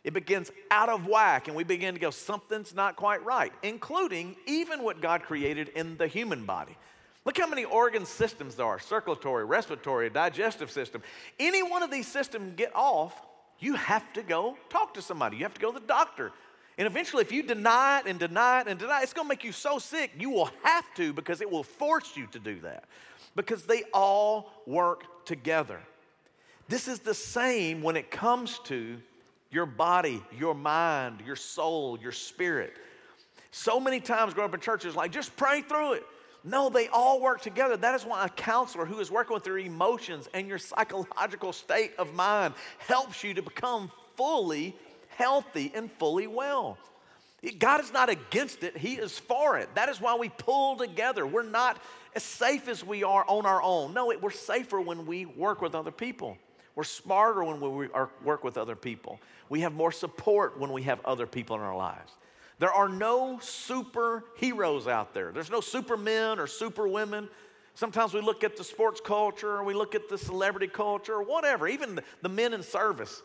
[0.05, 4.37] It begins out of whack, and we begin to go, something's not quite right, including
[4.47, 6.77] even what God created in the human body.
[7.25, 11.03] Look how many organ systems there are circulatory, respiratory, digestive system.
[11.39, 13.21] Any one of these systems get off,
[13.59, 15.37] you have to go talk to somebody.
[15.37, 16.31] You have to go to the doctor.
[16.77, 19.29] And eventually, if you deny it and deny it and deny it, it's going to
[19.29, 22.61] make you so sick, you will have to because it will force you to do
[22.61, 22.85] that
[23.35, 25.81] because they all work together.
[26.69, 28.97] This is the same when it comes to
[29.51, 32.73] your body, your mind, your soul, your spirit.
[33.51, 36.03] So many times growing up in churches, like, just pray through it.
[36.43, 37.75] No, they all work together.
[37.75, 41.91] That is why a counselor who is working with your emotions and your psychological state
[41.97, 44.75] of mind helps you to become fully
[45.09, 46.77] healthy and fully well.
[47.57, 49.69] God is not against it, He is for it.
[49.75, 51.25] That is why we pull together.
[51.25, 51.81] We're not
[52.15, 53.93] as safe as we are on our own.
[53.93, 56.37] No, we're safer when we work with other people.
[56.75, 57.89] We're smarter when we
[58.23, 59.19] work with other people.
[59.49, 62.11] We have more support when we have other people in our lives.
[62.59, 65.31] There are no superheroes out there.
[65.31, 67.29] There's no supermen or superwomen.
[67.73, 71.23] Sometimes we look at the sports culture or we look at the celebrity culture or
[71.23, 73.21] whatever, even the, men in service.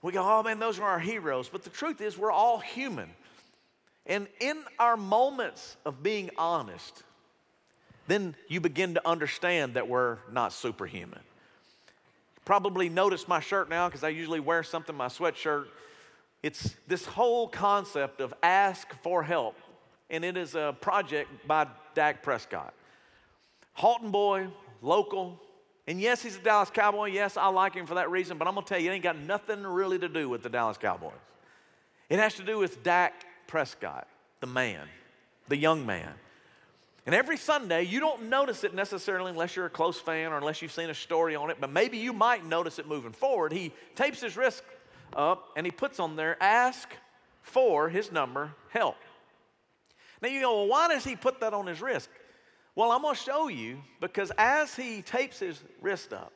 [0.00, 1.50] We go, oh man, those are our heroes.
[1.50, 3.10] But the truth is, we're all human.
[4.06, 7.02] And in our moments of being honest,
[8.06, 11.20] then you begin to understand that we're not superhuman.
[12.46, 15.66] Probably notice my shirt now because I usually wear something, my sweatshirt
[16.42, 19.56] it's this whole concept of ask for help,
[20.10, 22.74] and it is a project by Dak Prescott.
[23.72, 24.48] Haughton boy,
[24.82, 25.40] local,
[25.86, 27.06] and yes, he's a Dallas Cowboy.
[27.06, 29.18] Yes, I like him for that reason, but I'm gonna tell you, it ain't got
[29.18, 31.12] nothing really to do with the Dallas Cowboys.
[32.08, 34.06] It has to do with Dak Prescott,
[34.40, 34.86] the man,
[35.48, 36.12] the young man.
[37.06, 40.60] And every Sunday, you don't notice it necessarily unless you're a close fan or unless
[40.60, 43.50] you've seen a story on it, but maybe you might notice it moving forward.
[43.50, 44.62] He tapes his wrist
[45.14, 46.88] up and he puts on there, ask
[47.42, 48.96] for his number, help.
[50.20, 52.08] Now you go, well, why does he put that on his wrist?
[52.74, 56.32] Well, I'm going to show you because as he tapes his wrist up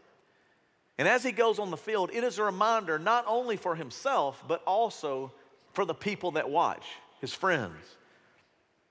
[0.98, 4.42] and as he goes on the field, it is a reminder not only for himself,
[4.46, 5.32] but also
[5.72, 6.85] for the people that watch,
[7.20, 7.76] his friends.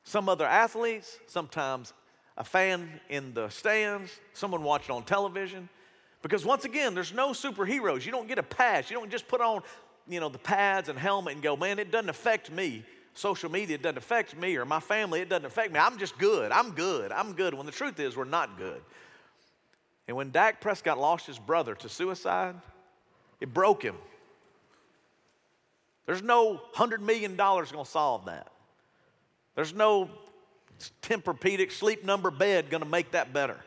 [0.03, 1.93] Some other athletes, sometimes
[2.37, 5.69] a fan in the stands, someone watching on television.
[6.21, 8.05] Because once again, there's no superheroes.
[8.05, 8.89] You don't get a pass.
[8.89, 9.63] You don't just put on,
[10.07, 12.83] you know, the pads and helmet and go, man, it doesn't affect me.
[13.13, 15.79] Social media, doesn't affect me or my family, it doesn't affect me.
[15.79, 16.51] I'm just good.
[16.51, 17.11] I'm good.
[17.11, 17.53] I'm good.
[17.53, 18.81] When the truth is, we're not good.
[20.07, 22.55] And when Dak Prescott lost his brother to suicide,
[23.41, 23.95] it broke him.
[26.05, 28.47] There's no $100 million going to solve that.
[29.55, 30.09] There's no
[31.01, 33.57] Tempur-Pedic sleep number bed going to make that better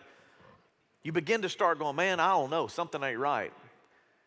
[1.05, 3.53] you begin to start going, man, I don't know, something ain't right.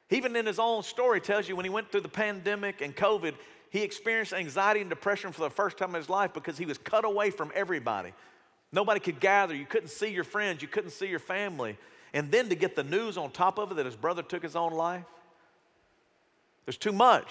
[0.09, 3.33] Even in his own story, tells you when he went through the pandemic and COVID,
[3.69, 6.77] he experienced anxiety and depression for the first time in his life because he was
[6.77, 8.13] cut away from everybody.
[8.71, 9.53] Nobody could gather.
[9.55, 10.61] You couldn't see your friends.
[10.61, 11.77] You couldn't see your family.
[12.13, 14.55] And then to get the news on top of it that his brother took his
[14.55, 15.03] own life,
[16.65, 17.27] There's too much.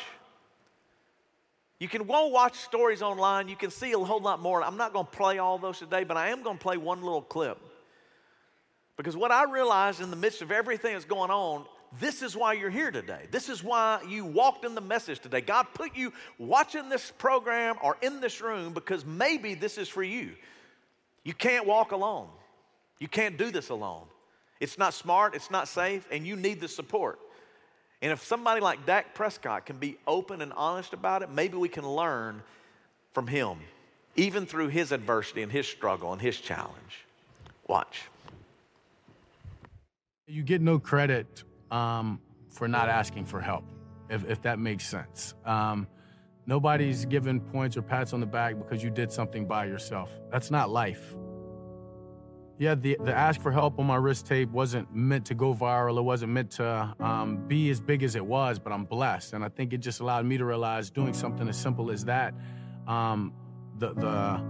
[1.79, 3.49] You can go watch stories online.
[3.49, 4.63] You can see a whole lot more.
[4.63, 7.03] I'm not going to play all those today, but I am going to play one
[7.03, 7.59] little clip.
[8.97, 11.67] Because what I realized in the midst of everything that's going on,
[12.01, 13.27] this is why you're here today.
[13.31, 15.41] This is why you walked in the message today.
[15.41, 20.03] God put you watching this program or in this room because maybe this is for
[20.03, 20.33] you.
[21.25, 22.29] You can't walk alone.
[22.99, 24.05] You can't do this alone.
[24.61, 27.19] It's not smart, it's not safe, and you need the support.
[28.01, 31.69] And if somebody like Dak Prescott can be open and honest about it, maybe we
[31.69, 32.43] can learn
[33.13, 33.59] from him,
[34.17, 37.05] even through his adversity and his struggle and his challenge.
[37.67, 38.03] Watch.
[40.29, 43.65] You get no credit um, for not asking for help,
[44.11, 45.35] if, if that makes sense.
[45.45, 45.87] Um,
[46.47, 50.11] nobody's given points or pats on the back because you did something by yourself.
[50.33, 51.15] That's not life.
[52.59, 55.97] Yeah, the, the ask for help on my wrist tape wasn't meant to go viral.
[55.99, 59.35] It wasn't meant to um, be as big as it was, but I'm blessed.
[59.35, 62.35] And I think it just allowed me to realize doing something as simple as that,
[62.89, 63.33] um,
[63.79, 64.43] the, the,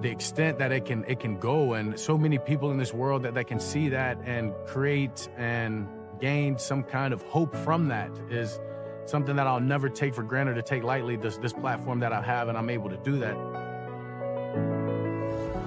[0.00, 3.22] the extent that it can it can go and so many people in this world
[3.24, 5.88] that, that can see that and create and
[6.20, 8.60] gain some kind of hope from that is
[9.06, 12.22] something that I'll never take for granted to take lightly this this platform that I
[12.22, 13.36] have and I'm able to do that.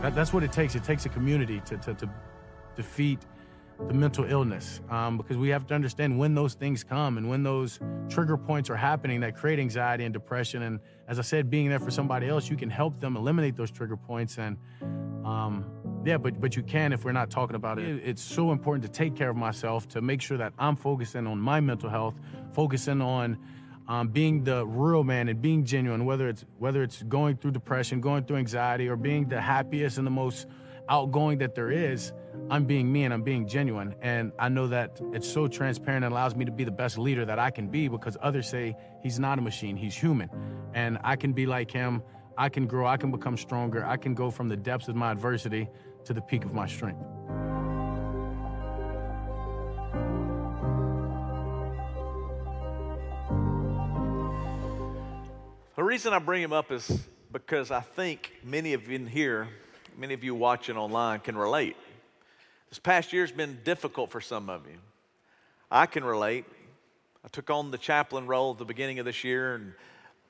[0.02, 0.76] that that's what it takes.
[0.76, 2.10] It takes a community to, to, to
[2.76, 3.20] defeat
[3.88, 7.44] the mental illness um, because we have to understand when those things come and when
[7.44, 10.64] those trigger points are happening that create anxiety and depression.
[10.64, 13.72] And as I said, being there for somebody else, you can help them eliminate those
[13.72, 14.38] trigger points.
[14.38, 14.58] And
[15.26, 15.66] um,
[16.06, 18.02] yeah, but but you can if we're not talking about it.
[18.04, 21.40] It's so important to take care of myself to make sure that I'm focusing on
[21.40, 22.16] my mental health,
[22.54, 23.38] focusing on
[23.88, 26.06] um, being the real man and being genuine.
[26.06, 30.08] Whether it's whether it's going through depression, going through anxiety, or being the happiest and
[30.08, 30.48] the most
[30.92, 32.12] outgoing that there is,
[32.50, 33.96] I'm being me and I'm being genuine.
[34.02, 37.24] And I know that it's so transparent and allows me to be the best leader
[37.26, 40.30] that I can be because others say he's not a machine, he's human.
[40.74, 42.04] And I can be like him.
[42.38, 45.12] I can grow, I can become stronger, I can go from the depths of my
[45.12, 45.70] adversity
[46.06, 47.02] to the peak of my strength.
[55.76, 59.50] The reason I bring him up is because I think many of you in here,
[59.98, 61.76] many of you watching online can relate.
[62.70, 64.78] This past year has been difficult for some of you.
[65.70, 66.46] I can relate.
[67.24, 69.74] I took on the chaplain role at the beginning of this year, and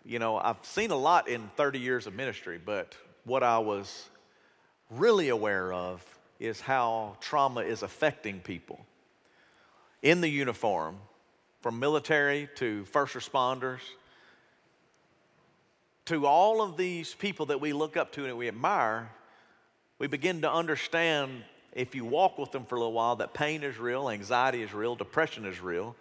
[0.03, 4.09] you know, I've seen a lot in 30 years of ministry, but what I was
[4.89, 6.03] really aware of
[6.39, 8.83] is how trauma is affecting people
[10.01, 10.97] in the uniform,
[11.61, 13.81] from military to first responders
[16.05, 19.09] to all of these people that we look up to and we admire,
[20.01, 23.61] we begin to understand if you walk with them for a little while that pain
[23.61, 25.95] is real, anxiety is real, depression is real,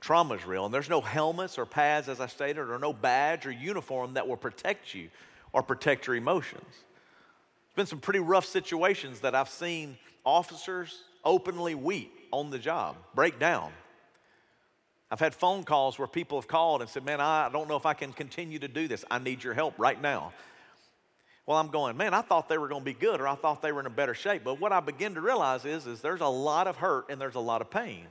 [0.00, 0.64] trauma is real.
[0.64, 4.26] And there's no helmets or pads, as I stated, or no badge or uniform that
[4.26, 5.10] will protect you
[5.52, 6.64] or protect your emotions.
[6.70, 12.96] It's been some pretty rough situations that I've seen officers openly weep on the job,
[13.14, 13.72] break down.
[15.10, 17.84] I've had phone calls where people have called and said, Man, I don't know if
[17.84, 19.04] I can continue to do this.
[19.10, 20.32] I need your help right now.
[21.48, 23.62] Well, I'm going, man, I thought they were going to be good or I thought
[23.62, 24.44] they were in a better shape.
[24.44, 27.36] But what I begin to realize is, is there's a lot of hurt and there's
[27.36, 28.04] a lot of pain.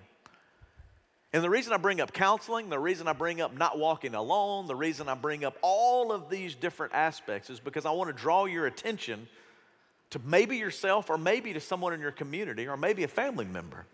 [1.32, 4.66] And the reason I bring up counseling, the reason I bring up not walking alone,
[4.66, 8.20] the reason I bring up all of these different aspects is because I want to
[8.20, 9.28] draw your attention
[10.10, 13.86] to maybe yourself or maybe to someone in your community or maybe a family member.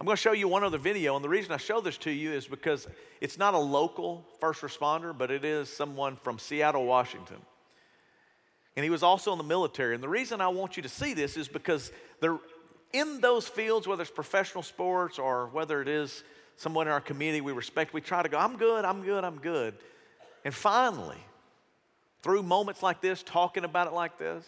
[0.00, 2.10] I'm going to show you one other video, and the reason I show this to
[2.10, 2.88] you is because
[3.20, 7.36] it's not a local first responder, but it is someone from Seattle, Washington.
[8.76, 9.94] And he was also in the military.
[9.94, 12.38] And the reason I want you to see this is because they're
[12.92, 16.24] in those fields, whether it's professional sports or whether it is
[16.56, 19.38] someone in our community we respect, we try to go, I'm good, I'm good, I'm
[19.38, 19.74] good.
[20.44, 21.18] And finally,
[22.22, 24.44] through moments like this, talking about it like this,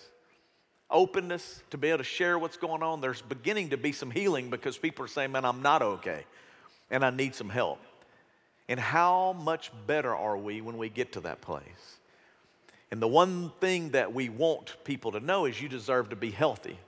[0.91, 4.51] openness to be able to share what's going on, there's beginning to be some healing
[4.51, 6.25] because people are saying, Man, I'm not okay
[6.91, 7.81] and I need some help.
[8.69, 11.99] And how much better are we when we get to that place?
[12.91, 16.31] And the one thing that we want people to know is you deserve to be
[16.31, 16.79] healthy.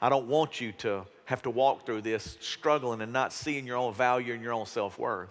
[0.00, 3.76] I don't want you to have to walk through this struggling and not seeing your
[3.76, 5.30] own value and your own self worth.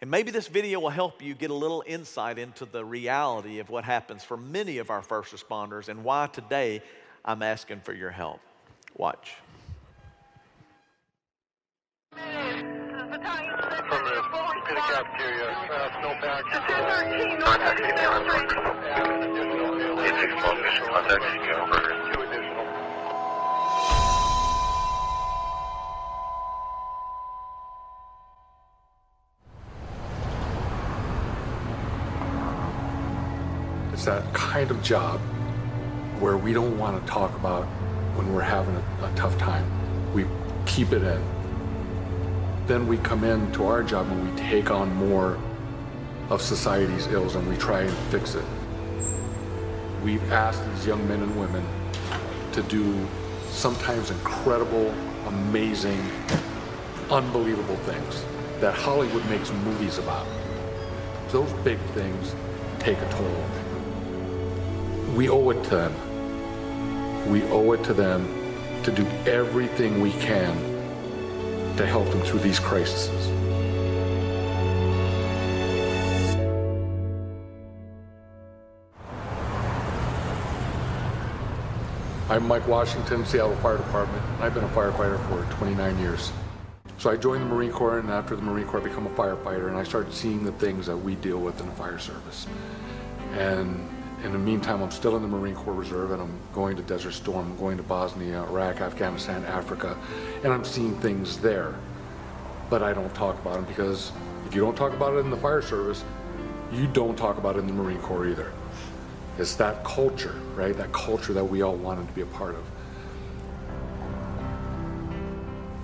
[0.00, 3.68] And maybe this video will help you get a little insight into the reality of
[3.68, 6.82] what happens for many of our first responders and why today
[7.24, 8.40] I'm asking for your help.
[8.96, 9.34] Watch
[14.70, 15.48] to the cafeteria.
[15.50, 16.42] Uh, snowpack.
[33.92, 35.20] It's that kind of job
[36.20, 37.64] where we don't want to talk about
[38.16, 39.66] when we're having a, a tough time.
[40.14, 40.26] We
[40.64, 41.39] keep it in.
[42.70, 45.36] Then we come into our job and we take on more
[46.28, 48.44] of society's ills and we try and fix it.
[50.04, 51.66] We've asked these young men and women
[52.52, 53.08] to do
[53.48, 54.94] sometimes incredible,
[55.26, 56.00] amazing,
[57.10, 58.24] unbelievable things
[58.60, 60.28] that Hollywood makes movies about.
[61.30, 62.36] Those big things
[62.78, 63.44] take a toll.
[65.16, 67.32] We owe it to them.
[67.32, 68.28] We owe it to them
[68.84, 70.69] to do everything we can
[71.80, 73.26] to help them through these crises.
[82.28, 84.22] I'm Mike Washington, Seattle Fire Department.
[84.40, 86.30] I've been a firefighter for 29 years.
[86.98, 89.68] So I joined the Marine Corps, and after the Marine Corps, I became a firefighter,
[89.68, 92.46] and I started seeing the things that we deal with in the fire service.
[93.32, 93.88] And
[94.24, 97.12] in the meantime, I'm still in the Marine Corps Reserve, and I'm going to Desert
[97.12, 99.96] Storm, I'm going to Bosnia, Iraq, Afghanistan, Africa,
[100.44, 101.74] and I'm seeing things there.
[102.68, 104.12] But I don't talk about them because
[104.46, 106.04] if you don't talk about it in the fire service,
[106.72, 108.52] you don't talk about it in the Marine Corps either.
[109.38, 110.76] It's that culture, right?
[110.76, 112.62] That culture that we all wanted to be a part of.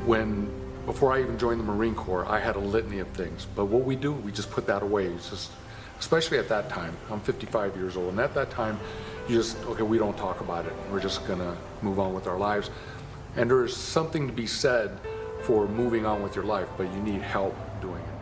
[0.07, 0.49] When,
[0.84, 3.47] before I even joined the Marine Corps, I had a litany of things.
[3.57, 5.07] But what we do, we just put that away.
[5.07, 5.51] It's just,
[5.99, 6.97] especially at that time.
[7.11, 8.78] I'm 55 years old, and at that time,
[9.28, 10.72] you just, okay, we don't talk about it.
[10.90, 12.70] We're just gonna move on with our lives.
[13.36, 14.99] And there is something to be said
[15.42, 18.16] for moving on with your life, but you need help doing it.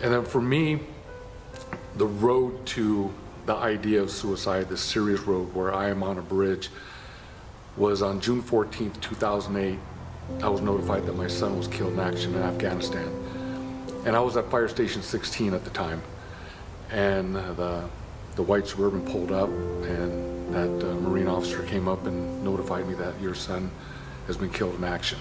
[0.00, 0.80] And then for me,
[1.96, 3.12] the road to
[3.46, 6.70] the idea of suicide, the serious road where I am on a bridge,
[7.76, 9.78] was on June 14th, 2008.
[10.42, 13.08] I was notified that my son was killed in action in Afghanistan.
[14.06, 16.02] And I was at Fire Station 16 at the time.
[16.90, 17.88] And the,
[18.36, 22.94] the white Suburban pulled up, and that uh, Marine officer came up and notified me
[22.94, 23.70] that your son
[24.26, 25.18] has been killed in action.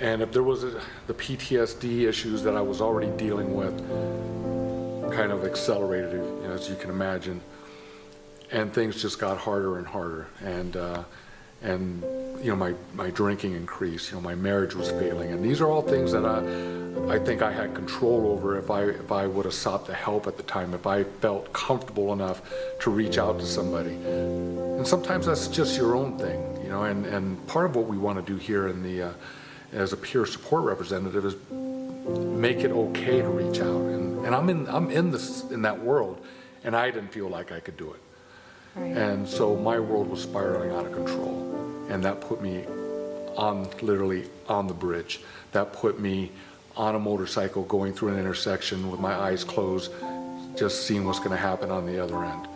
[0.00, 3.78] And if there was a, the PTSD issues that I was already dealing with,
[5.12, 7.40] kind of accelerated, as you can imagine,
[8.50, 10.26] and things just got harder and harder.
[10.42, 11.04] And uh,
[11.62, 12.02] and
[12.42, 14.10] you know, my my drinking increased.
[14.10, 17.42] You know, my marriage was failing, and these are all things that I I think
[17.42, 20.42] I had control over if I if I would have sought the help at the
[20.44, 22.42] time, if I felt comfortable enough
[22.80, 23.94] to reach out to somebody.
[23.94, 26.84] And sometimes that's just your own thing, you know.
[26.84, 29.12] And and part of what we want to do here in the uh,
[29.72, 33.80] as a peer support representative is make it okay to reach out.
[33.80, 36.24] And, and I'm in I'm in this in that world,
[36.62, 38.00] and I didn't feel like I could do it.
[38.76, 42.64] And so my world was spiraling out of control, and that put me
[43.36, 45.20] on literally on the bridge.
[45.52, 46.30] That put me
[46.76, 49.92] on a motorcycle going through an intersection with my eyes closed,
[50.56, 52.48] just seeing what's going to happen on the other end.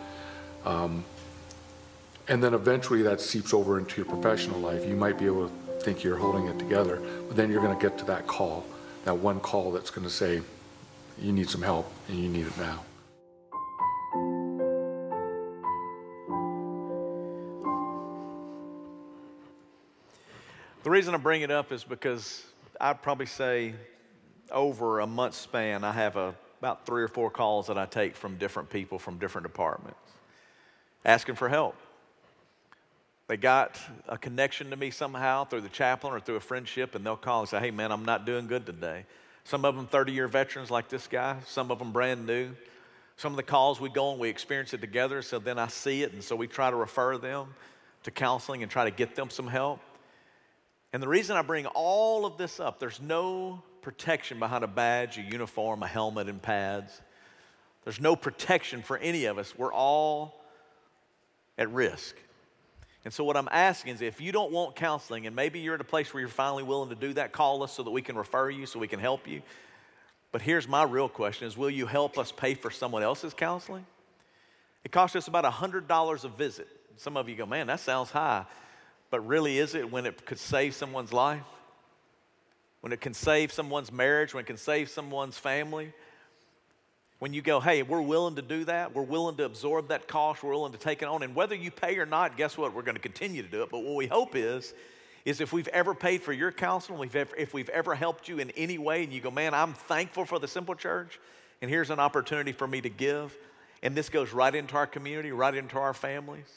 [0.64, 1.04] Um,
[2.28, 4.86] and then eventually that seeps over into your professional life.
[4.86, 7.82] You might be able to think you're holding it together, but then you're going to
[7.82, 8.64] get to that call,
[9.04, 10.40] that one call that's going to say,
[11.20, 12.84] you need some help and you need it now.
[20.82, 22.44] The reason I bring it up is because
[22.80, 23.74] I'd probably say
[24.50, 28.16] over a month span, I have a, about three or four calls that I take
[28.16, 29.98] from different people from different departments
[31.04, 31.76] asking for help.
[33.28, 37.06] They got a connection to me somehow through the chaplain or through a friendship, and
[37.06, 39.04] they'll call and say, Hey, man, I'm not doing good today.
[39.44, 42.50] Some of them 30 year veterans like this guy, some of them brand new.
[43.16, 46.02] Some of the calls we go and we experience it together, so then I see
[46.02, 47.54] it, and so we try to refer them
[48.02, 49.78] to counseling and try to get them some help.
[50.92, 55.18] And the reason I bring all of this up, there's no protection behind a badge,
[55.18, 57.00] a uniform, a helmet, and pads.
[57.84, 59.56] There's no protection for any of us.
[59.56, 60.40] We're all
[61.58, 62.14] at risk.
[63.04, 65.80] And so, what I'm asking is if you don't want counseling, and maybe you're at
[65.80, 68.16] a place where you're finally willing to do that, call us so that we can
[68.16, 69.42] refer you, so we can help you.
[70.30, 73.86] But here's my real question is will you help us pay for someone else's counseling?
[74.84, 76.68] It costs us about $100 a visit.
[76.96, 78.44] Some of you go, man, that sounds high.
[79.12, 81.42] But really, is it when it could save someone's life?
[82.80, 84.32] When it can save someone's marriage?
[84.32, 85.92] When it can save someone's family?
[87.18, 90.42] When you go, hey, we're willing to do that, we're willing to absorb that cost,
[90.42, 92.74] we're willing to take it on, and whether you pay or not, guess what?
[92.74, 93.68] We're going to continue to do it.
[93.70, 94.74] But what we hope is,
[95.24, 98.76] is if we've ever paid for your counseling, if we've ever helped you in any
[98.76, 101.20] way, and you go, man, I'm thankful for the simple church,
[101.60, 103.36] and here's an opportunity for me to give,
[103.84, 106.48] and this goes right into our community, right into our families,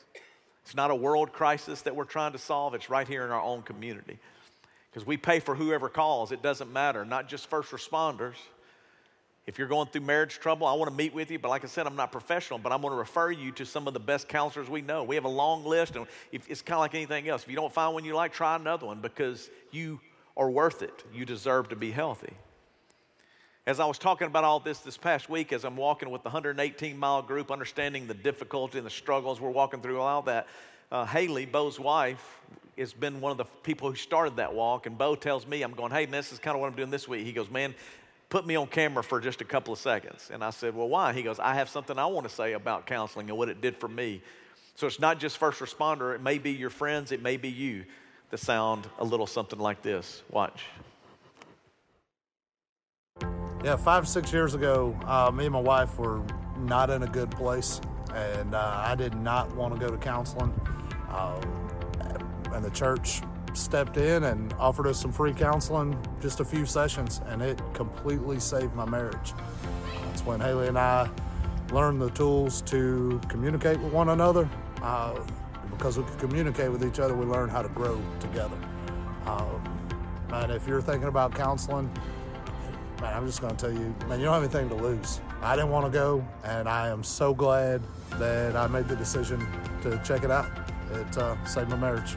[0.66, 3.42] It's not a world crisis that we're trying to solve, it's right here in our
[3.42, 4.18] own community.
[4.90, 8.34] Because we pay for whoever calls, it doesn't matter, not just first responders.
[9.46, 11.68] If you're going through marriage trouble, I want to meet with you, but like I
[11.68, 14.28] said, I'm not professional, but I'm going to refer you to some of the best
[14.28, 15.04] counselors we know.
[15.04, 17.44] We have a long list, and it's kind of like anything else.
[17.44, 20.00] If you don't find one you like, try another one because you
[20.36, 21.04] are worth it.
[21.14, 22.34] You deserve to be healthy.
[23.68, 26.30] As I was talking about all this this past week, as I'm walking with the
[26.30, 30.48] 118 mile group, understanding the difficulty and the struggles we're walking through, all that,
[30.92, 32.40] uh, Haley, Bo's wife,
[32.78, 34.86] has been one of the people who started that walk.
[34.86, 37.08] And Bo tells me, I'm going, hey, this is kind of what I'm doing this
[37.08, 37.26] week.
[37.26, 37.74] He goes, man,
[38.30, 40.30] put me on camera for just a couple of seconds.
[40.32, 41.14] And I said, Well, why?
[41.14, 43.78] He goes, I have something I want to say about counseling and what it did
[43.78, 44.22] for me.
[44.76, 47.86] So it's not just first responder, it may be your friends, it may be you
[48.30, 50.22] that sound a little something like this.
[50.30, 50.66] Watch.
[53.66, 56.22] Yeah, five, six years ago, uh, me and my wife were
[56.56, 57.82] not in a good place,
[58.14, 60.54] and uh, I did not want to go to counseling.
[61.10, 61.42] Um,
[62.54, 63.24] and the church
[63.56, 68.40] stepped in and offered us some free counseling, just a few sessions, and it completely
[68.40, 69.34] saved my marriage.
[70.04, 71.10] That's when Haley and I
[71.74, 74.48] learned the tools to communicate with one another.
[74.84, 75.20] Uh,
[75.72, 78.58] because we could communicate with each other, we learned how to grow together.
[79.26, 79.64] Um,
[80.34, 81.90] and if you're thinking about counseling,
[83.02, 85.22] man, I'm just going to tell you, man, you don't have anything to lose.
[85.42, 87.82] I didn't want to go, and I am so glad
[88.12, 89.46] that I made the decision
[89.84, 90.50] to check it out.
[90.94, 92.16] It uh, saved my marriage.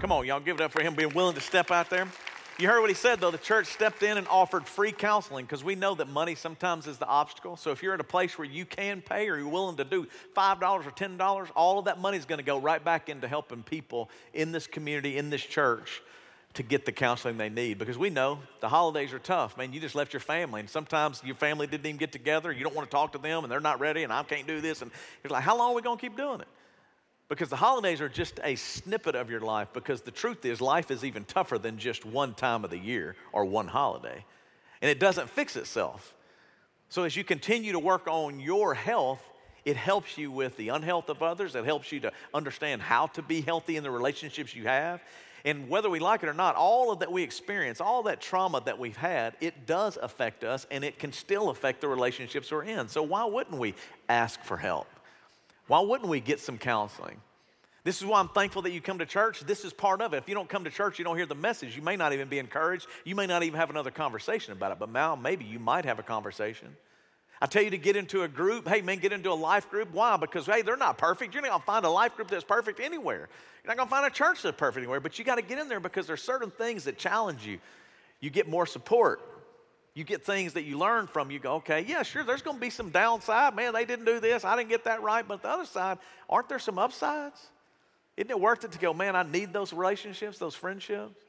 [0.00, 2.06] Come on, y'all, give it up for him being willing to step out there.
[2.58, 3.30] You heard what he said, though.
[3.30, 6.98] The church stepped in and offered free counseling because we know that money sometimes is
[6.98, 7.56] the obstacle.
[7.56, 10.08] So if you're at a place where you can pay or you're willing to do
[10.36, 13.62] $5 or $10, all of that money is going to go right back into helping
[13.62, 16.02] people in this community, in this church,
[16.58, 17.78] to get the counseling they need.
[17.78, 19.56] Because we know the holidays are tough.
[19.56, 22.52] Man, you just left your family, and sometimes your family didn't even get together.
[22.52, 24.60] You don't want to talk to them, and they're not ready, and I can't do
[24.60, 24.82] this.
[24.82, 24.90] And
[25.22, 26.48] it's like, how long are we going to keep doing it?
[27.28, 30.90] Because the holidays are just a snippet of your life, because the truth is, life
[30.90, 34.24] is even tougher than just one time of the year or one holiday.
[34.82, 36.14] And it doesn't fix itself.
[36.88, 39.22] So as you continue to work on your health,
[39.64, 41.54] it helps you with the unhealth of others.
[41.54, 45.00] It helps you to understand how to be healthy in the relationships you have.
[45.48, 48.60] And whether we like it or not, all of that we experience, all that trauma
[48.66, 52.64] that we've had, it does affect us and it can still affect the relationships we're
[52.64, 52.86] in.
[52.86, 53.74] So why wouldn't we
[54.10, 54.88] ask for help?
[55.66, 57.18] Why wouldn't we get some counseling?
[57.82, 59.40] This is why I'm thankful that you come to church.
[59.40, 60.18] This is part of it.
[60.18, 61.74] If you don't come to church, you don't hear the message.
[61.74, 62.86] You may not even be encouraged.
[63.06, 64.78] You may not even have another conversation about it.
[64.78, 66.76] But now, maybe you might have a conversation.
[67.40, 68.66] I tell you to get into a group.
[68.66, 69.92] Hey, man, get into a life group.
[69.92, 70.16] Why?
[70.16, 71.34] Because, hey, they're not perfect.
[71.34, 73.28] You're not going to find a life group that's perfect anywhere.
[73.64, 75.00] You're not going to find a church that's perfect anywhere.
[75.00, 77.58] But you got to get in there because there's certain things that challenge you.
[78.20, 79.20] You get more support
[79.98, 82.60] you get things that you learn from, you go, okay, yeah, sure, there's going to
[82.60, 83.56] be some downside.
[83.56, 84.44] Man, they didn't do this.
[84.44, 85.26] I didn't get that right.
[85.26, 85.98] But the other side,
[86.30, 87.48] aren't there some upsides?
[88.16, 91.20] Isn't it worth it to go, man, I need those relationships, those friendships?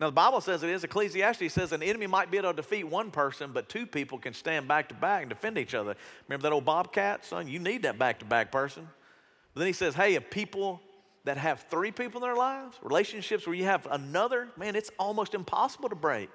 [0.00, 0.84] Now, the Bible says it is.
[0.84, 4.32] Ecclesiastes says an enemy might be able to defeat one person, but two people can
[4.32, 5.96] stand back to back and defend each other.
[6.28, 7.24] Remember that old Bobcat?
[7.24, 8.88] Son, you need that back to back person.
[9.54, 10.80] But then he says, hey, if people
[11.24, 15.34] that have three people in their lives, relationships where you have another, man, it's almost
[15.34, 16.30] impossible to break.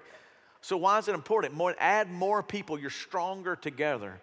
[0.60, 1.54] So, why is it important?
[1.54, 4.20] More, add more people, you're stronger together.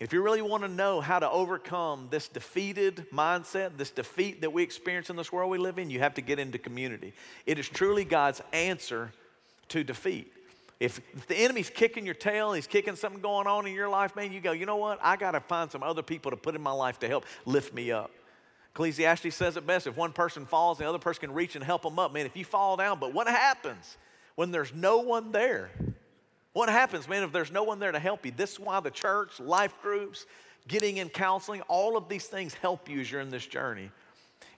[0.00, 4.52] If you really want to know how to overcome this defeated mindset, this defeat that
[4.52, 7.12] we experience in this world we live in, you have to get into community.
[7.46, 9.12] It is truly God's answer
[9.70, 10.32] to defeat.
[10.78, 14.32] If, the enemy's kicking your tail, he's kicking something going on in your life, man,
[14.32, 15.00] you go, you know what?
[15.02, 17.74] I got to find some other people to put in my life to help lift
[17.74, 18.12] me up.
[18.74, 21.82] Ecclesiastes says it best if one person falls, the other person can reach and help
[21.82, 22.12] them up.
[22.12, 23.96] Man, if you fall down, but what happens?
[24.38, 25.68] when there's no one there.
[26.58, 28.32] What happens, man, if there's no one there to help you?
[28.36, 30.26] This is why the church, life groups,
[30.66, 33.92] getting in counseling, all of these things help you as you're in this journey.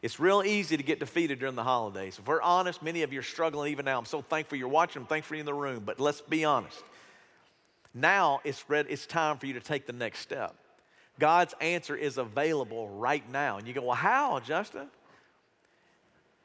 [0.00, 2.18] It's real easy to get defeated during the holidays.
[2.18, 3.98] If we're honest, many of you are struggling even now.
[3.98, 5.02] I'm so thankful you're watching.
[5.02, 5.82] I'm thankful you're in the room.
[5.84, 6.82] But let's be honest.
[7.92, 10.54] Now it's, read, it's time for you to take the next step.
[11.18, 13.58] God's answer is available right now.
[13.58, 14.86] And you go, well, how, Justin?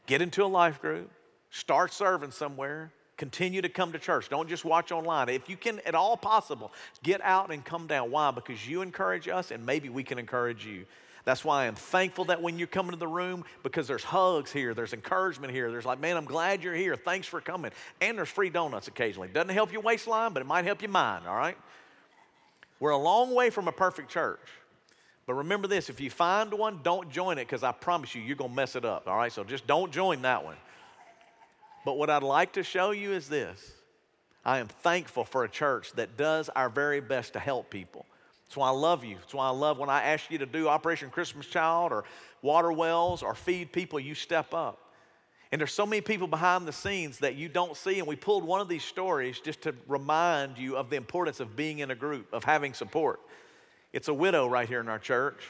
[0.05, 1.09] Get into a life group,
[1.49, 4.29] start serving somewhere, Continue to come to church.
[4.29, 5.29] Don't just watch online.
[5.29, 8.11] If you can, at all possible, get out and come down.
[8.11, 8.31] Why?
[8.31, 10.85] Because you encourage us, and maybe we can encourage you.
[11.23, 14.51] That's why I am thankful that when you come into the room, because there's hugs
[14.51, 15.71] here, there's encouragement here.
[15.71, 16.95] There's like, man, I'm glad you're here.
[16.95, 17.71] Thanks for coming.
[17.99, 19.29] And there's free donuts occasionally.
[19.29, 21.57] Doesn't help your waistline, but it might help your mind, all right?
[22.79, 24.39] We're a long way from a perfect church.
[25.25, 28.35] But remember this if you find one, don't join it because I promise you, you're
[28.35, 29.31] going to mess it up, all right?
[29.31, 30.57] So just don't join that one.
[31.85, 33.71] But what I'd like to show you is this
[34.43, 38.05] I am thankful for a church that does our very best to help people.
[38.45, 39.15] That's why I love you.
[39.15, 42.03] That's why I love when I ask you to do Operation Christmas Child or
[42.41, 44.79] water wells or feed people, you step up.
[45.51, 47.99] And there's so many people behind the scenes that you don't see.
[47.99, 51.55] And we pulled one of these stories just to remind you of the importance of
[51.55, 53.19] being in a group, of having support.
[53.93, 55.43] It's a widow right here in our church.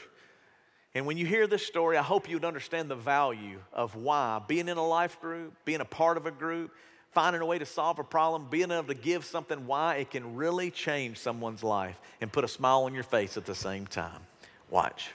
[0.96, 4.66] And when you hear this story, I hope you'd understand the value of why being
[4.66, 6.72] in a life group, being a part of a group,
[7.10, 10.36] finding a way to solve a problem, being able to give something, why it can
[10.36, 14.22] really change someone's life and put a smile on your face at the same time.
[14.70, 15.10] Watch.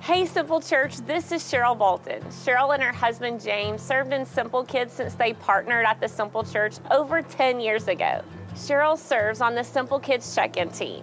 [0.00, 2.20] Hey, Simple Church, this is Cheryl Bolton.
[2.24, 6.42] Cheryl and her husband James served in Simple Kids since they partnered at the Simple
[6.42, 8.24] Church over 10 years ago.
[8.54, 11.02] Cheryl serves on the Simple Kids check in team.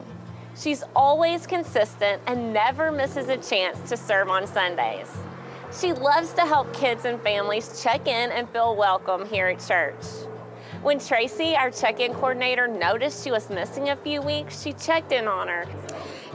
[0.55, 5.11] She's always consistent and never misses a chance to serve on Sundays.
[5.77, 10.03] She loves to help kids and families check in and feel welcome here at church.
[10.81, 15.11] When Tracy, our check in coordinator, noticed she was missing a few weeks, she checked
[15.11, 15.65] in on her.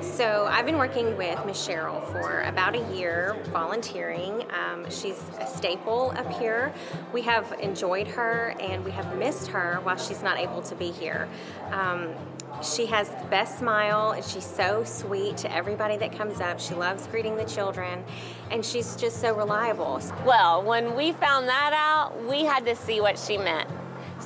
[0.02, 4.44] So I've been working with Miss Cheryl for about a year, volunteering.
[4.50, 6.74] Um, she's a staple up here.
[7.14, 10.90] We have enjoyed her and we have missed her while she's not able to be
[10.90, 11.28] here.
[11.70, 12.14] Um,
[12.62, 16.60] she has the best smile and she's so sweet to everybody that comes up.
[16.60, 18.04] She loves greeting the children
[18.50, 20.02] and she's just so reliable.
[20.26, 23.70] Well, when we found that out, we had to see what she meant.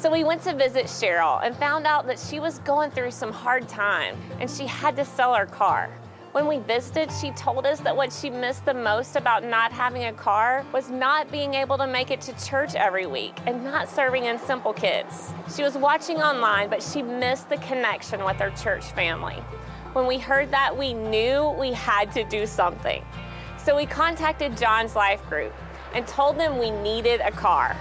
[0.00, 3.30] So we went to visit Cheryl and found out that she was going through some
[3.30, 5.90] hard time and she had to sell her car.
[6.32, 10.06] When we visited, she told us that what she missed the most about not having
[10.06, 13.90] a car was not being able to make it to church every week and not
[13.90, 15.34] serving in Simple Kids.
[15.54, 19.36] She was watching online, but she missed the connection with her church family.
[19.92, 23.04] When we heard that, we knew we had to do something.
[23.58, 25.52] So we contacted John's Life Group
[25.92, 27.76] and told them we needed a car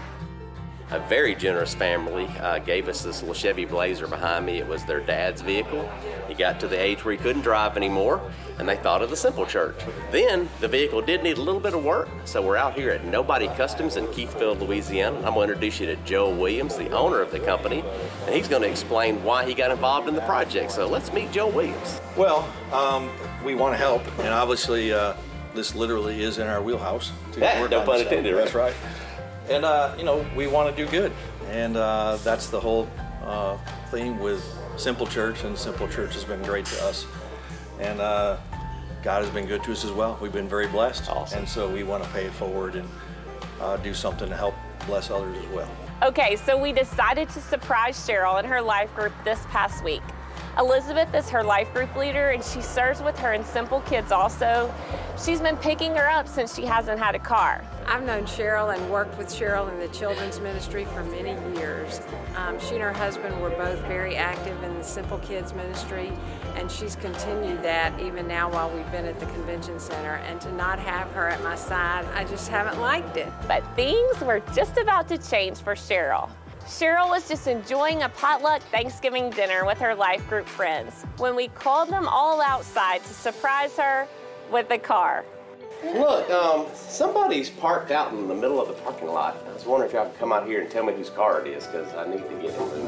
[0.92, 4.58] a very generous family uh, gave us this little Chevy Blazer behind me.
[4.58, 5.90] It was their dad's vehicle.
[6.28, 8.22] He got to the age where he couldn't drive anymore,
[8.58, 9.76] and they thought of the Simple Church.
[10.12, 13.06] Then the vehicle did need a little bit of work, so we're out here at
[13.06, 15.18] Nobody Customs in Keithville, Louisiana.
[15.18, 17.84] I'm going to introduce you to Joe Williams, the owner of the company,
[18.26, 20.72] and he's going to explain why he got involved in the project.
[20.72, 22.02] So let's meet Joe Williams.
[22.18, 23.12] Well, um,
[23.46, 25.14] we want to help, and obviously, uh,
[25.54, 27.12] this literally is in our wheelhouse.
[27.34, 28.36] To yeah, work no pun intended.
[28.36, 28.74] That's right
[29.50, 31.12] and uh, you know we want to do good.
[31.50, 32.88] And uh, that's the whole
[33.24, 33.58] uh,
[33.90, 34.44] theme with
[34.78, 37.06] simple church and simple church has been great to us.
[37.80, 38.38] And uh,
[39.02, 40.18] god has been good to us as well.
[40.22, 41.10] We've been very blessed.
[41.10, 41.40] Awesome.
[41.40, 42.88] and so we want to pay it forward and
[43.60, 45.70] uh, do something to help bless others as well.
[46.04, 50.04] Okay so we decided to surprise cheryl and her life group this past week
[50.58, 54.74] Elizabeth is her life group leader and she serves with her in Simple Kids also.
[55.24, 57.64] She's been picking her up since she hasn't had a car.
[57.86, 62.02] I've known Cheryl and worked with Cheryl in the children's ministry for many years.
[62.36, 66.12] Um, she and her husband were both very active in the Simple Kids ministry,
[66.56, 70.16] and she's continued that even now while we've been at the convention center.
[70.28, 73.32] And to not have her at my side, I just haven't liked it.
[73.48, 76.30] But things were just about to change for Cheryl.
[76.70, 81.48] Cheryl was just enjoying a potluck Thanksgiving dinner with her life group friends when we
[81.48, 84.08] called them all outside to surprise her
[84.52, 85.26] with a car.
[85.84, 89.44] Look, um, somebody's parked out in the middle of the parking lot.
[89.50, 91.48] I was wondering if y'all could come out here and tell me whose car it
[91.48, 92.86] is, because I need to get him moved.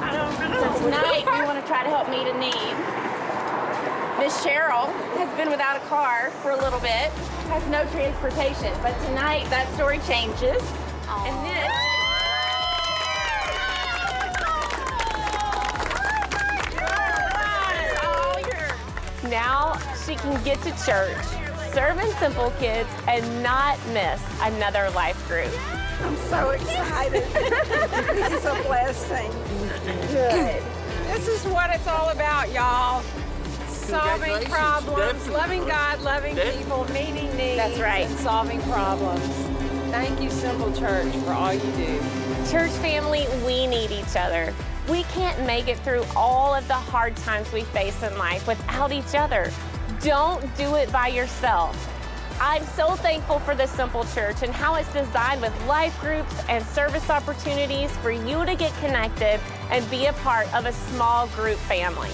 [0.00, 0.60] I don't know.
[0.60, 2.76] So tonight, we want to try to help meet a need.
[4.18, 4.86] Miss Cheryl
[5.18, 7.12] has been without a car for a little bit,
[7.52, 10.62] has no transportation, but tonight that story changes.
[11.10, 11.70] And then.
[18.02, 21.16] Oh now she can get to church,
[21.72, 25.52] serving Simple Kids, and not miss another life group.
[26.02, 27.24] I'm so excited.
[27.32, 29.30] this is a blessing.
[30.08, 30.62] Good.
[31.06, 33.02] This is what it's all about, y'all.
[33.66, 38.06] Solving problems, loving God, loving people, meeting needs, That's right.
[38.06, 39.47] and solving problems.
[39.90, 41.98] Thank you, Simple Church, for all you do.
[42.50, 44.54] Church family, we need each other.
[44.86, 48.92] We can't make it through all of the hard times we face in life without
[48.92, 49.50] each other.
[50.02, 51.74] Don't do it by yourself.
[52.38, 56.64] I'm so thankful for this simple church and how it's designed with life groups and
[56.66, 61.58] service opportunities for you to get connected and be a part of a small group
[61.60, 62.10] family.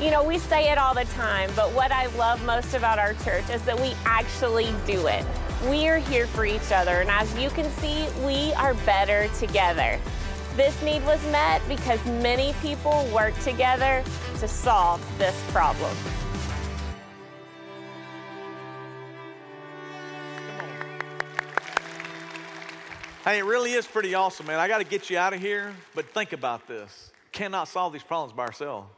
[0.00, 3.14] You know, we say it all the time, but what I love most about our
[3.14, 5.24] church is that we actually do it.
[5.64, 9.98] We are here for each other, and as you can see, we are better together.
[10.54, 14.04] This need was met because many people work together
[14.38, 15.96] to solve this problem.
[23.24, 24.60] Hey, it really is pretty awesome, man.
[24.60, 27.10] I got to get you out of here, but think about this.
[27.32, 28.88] Cannot solve these problems by ourselves.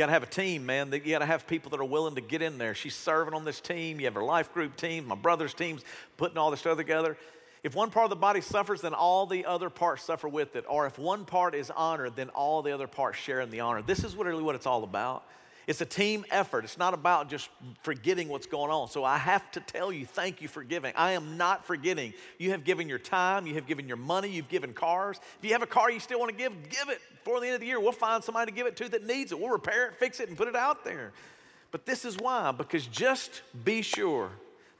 [0.00, 0.90] You got to have a team, man.
[0.90, 2.74] You got to have people that are willing to get in there.
[2.74, 4.00] She's serving on this team.
[4.00, 5.84] You have her life group team, my brother's team's
[6.16, 7.18] putting all this stuff together.
[7.62, 10.64] If one part of the body suffers, then all the other parts suffer with it.
[10.66, 13.82] Or if one part is honored, then all the other parts share in the honor.
[13.82, 15.26] This is really what it's all about.
[15.70, 16.64] It's a team effort.
[16.64, 17.48] It's not about just
[17.84, 18.88] forgetting what's going on.
[18.88, 20.92] So I have to tell you, thank you for giving.
[20.96, 22.12] I am not forgetting.
[22.38, 25.20] You have given your time, you have given your money, you've given cars.
[25.38, 27.54] If you have a car you still want to give, give it before the end
[27.54, 27.78] of the year.
[27.78, 29.38] We'll find somebody to give it to that needs it.
[29.38, 31.12] We'll repair it, fix it, and put it out there.
[31.70, 34.30] But this is why, because just be sure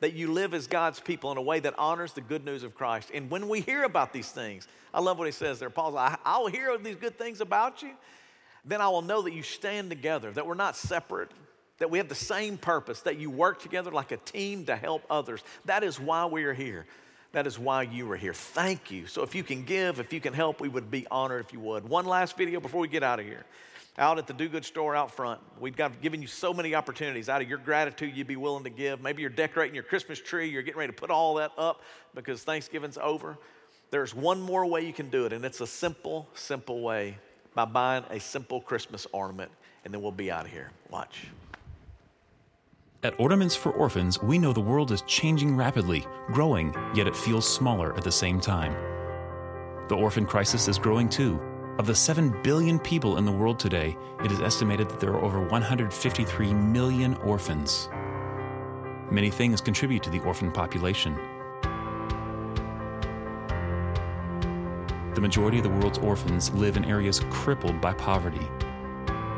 [0.00, 2.74] that you live as God's people in a way that honors the good news of
[2.74, 3.12] Christ.
[3.14, 5.70] And when we hear about these things, I love what he says there.
[5.70, 7.90] Paul, I, I'll hear these good things about you,
[8.64, 11.30] then I will know that you stand together, that we're not separate,
[11.78, 15.02] that we have the same purpose, that you work together like a team to help
[15.08, 15.42] others.
[15.64, 16.86] That is why we are here.
[17.32, 18.34] That is why you are here.
[18.34, 19.06] Thank you.
[19.06, 21.60] So if you can give, if you can help, we would be honored if you
[21.60, 21.88] would.
[21.88, 23.44] One last video before we get out of here
[23.98, 25.40] out at the Do Good store out front.
[25.58, 27.28] We've got given you so many opportunities.
[27.28, 29.00] Out of your gratitude, you'd be willing to give.
[29.02, 31.82] Maybe you're decorating your Christmas tree, you're getting ready to put all that up
[32.14, 33.36] because Thanksgiving's over.
[33.90, 37.18] There's one more way you can do it, and it's a simple, simple way
[37.54, 39.50] by buying a simple Christmas ornament,
[39.84, 40.70] and then we'll be out of here.
[40.90, 41.26] Watch.
[43.02, 47.48] At Ornaments for Orphans, we know the world is changing rapidly, growing, yet it feels
[47.48, 48.72] smaller at the same time.
[49.88, 51.40] The orphan crisis is growing too
[51.80, 55.24] of the 7 billion people in the world today, it is estimated that there are
[55.24, 57.88] over 153 million orphans.
[59.10, 61.18] Many things contribute to the orphan population.
[65.20, 68.48] The majority of the world's orphans live in areas crippled by poverty.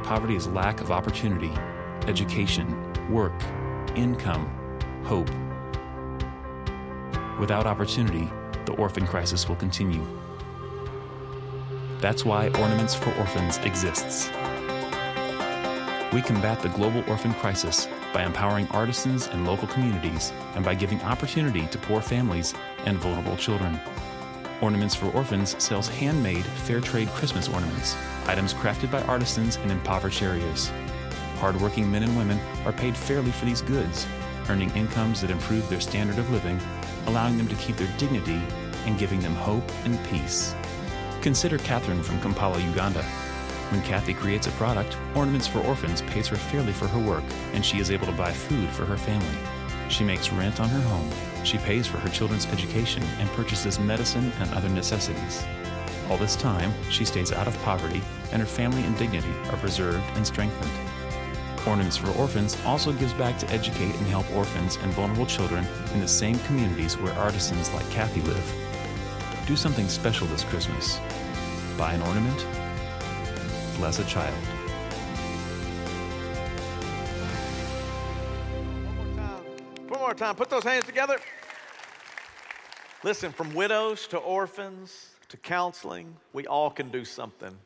[0.04, 1.50] Poverty is lack of opportunity,
[2.06, 2.68] education,
[3.10, 3.32] work,
[3.96, 4.46] income,
[5.02, 5.28] hope.
[7.40, 8.30] Without opportunity,
[8.64, 10.06] the orphan crisis will continue.
[11.98, 14.28] That's why Ornaments for Orphans exists.
[16.12, 21.02] We combat the global orphan crisis by empowering artisans and local communities and by giving
[21.02, 22.54] opportunity to poor families
[22.84, 23.80] and vulnerable children.
[24.62, 27.96] Ornaments for Orphans sells handmade, fair trade Christmas ornaments,
[28.26, 30.70] items crafted by artisans in impoverished areas.
[31.38, 34.06] Hardworking men and women are paid fairly for these goods,
[34.48, 36.60] earning incomes that improve their standard of living,
[37.06, 38.40] allowing them to keep their dignity
[38.86, 40.54] and giving them hope and peace.
[41.22, 43.02] Consider Catherine from Kampala, Uganda.
[43.70, 47.64] When Kathy creates a product, Ornaments for Orphans pays her fairly for her work, and
[47.64, 49.61] she is able to buy food for her family.
[49.92, 51.10] She makes rent on her home,
[51.44, 55.44] she pays for her children's education, and purchases medicine and other necessities.
[56.08, 58.00] All this time, she stays out of poverty,
[58.32, 60.72] and her family and dignity are preserved and strengthened.
[61.66, 66.00] Ornaments for Orphans also gives back to educate and help orphans and vulnerable children in
[66.00, 69.46] the same communities where artisans like Kathy live.
[69.46, 71.00] Do something special this Christmas.
[71.76, 72.46] Buy an ornament.
[73.76, 74.34] Bless a child.
[80.22, 80.36] Time.
[80.36, 81.18] Put those hands together.
[83.02, 87.56] Listen, from widows to orphans to counseling, we all can do something.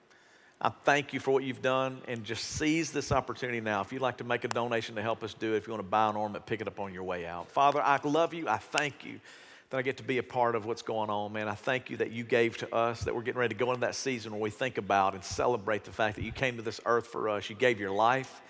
[0.59, 3.83] I thank you for what you've done and just seize this opportunity now.
[3.83, 5.85] If you'd like to make a donation to help us do it, if you want
[5.85, 7.51] to buy an ornament, pick it up on your way out.
[7.51, 8.49] Father, I love you.
[8.49, 9.21] I thank you
[9.69, 11.49] that I get to be a part of what's going on, man.
[11.49, 13.83] I thank you that you gave to us, that we're getting ready to go into
[13.83, 16.81] that season where we think about and celebrate the fact that you came to this
[16.87, 17.51] earth for us.
[17.51, 18.41] You gave your life,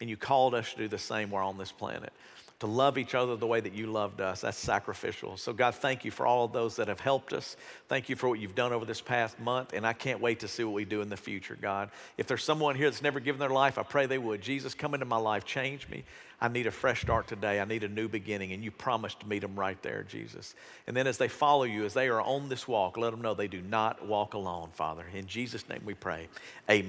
[0.00, 2.12] and you called us to do the same while on this planet.
[2.60, 4.40] To love each other the way that you loved us.
[4.40, 5.36] That's sacrificial.
[5.36, 7.56] So, God, thank you for all of those that have helped us.
[7.88, 10.48] Thank you for what you've done over this past month, and I can't wait to
[10.48, 11.90] see what we do in the future, God.
[12.16, 14.40] If there's someone here that's never given their life, I pray they would.
[14.40, 16.04] Jesus, come into my life, change me.
[16.40, 17.60] I need a fresh start today.
[17.60, 18.52] I need a new beginning.
[18.52, 20.54] And you promised to meet them right there, Jesus.
[20.86, 23.34] And then as they follow you, as they are on this walk, let them know
[23.34, 25.04] they do not walk alone, Father.
[25.14, 26.28] In Jesus' name we pray.
[26.68, 26.82] Amen.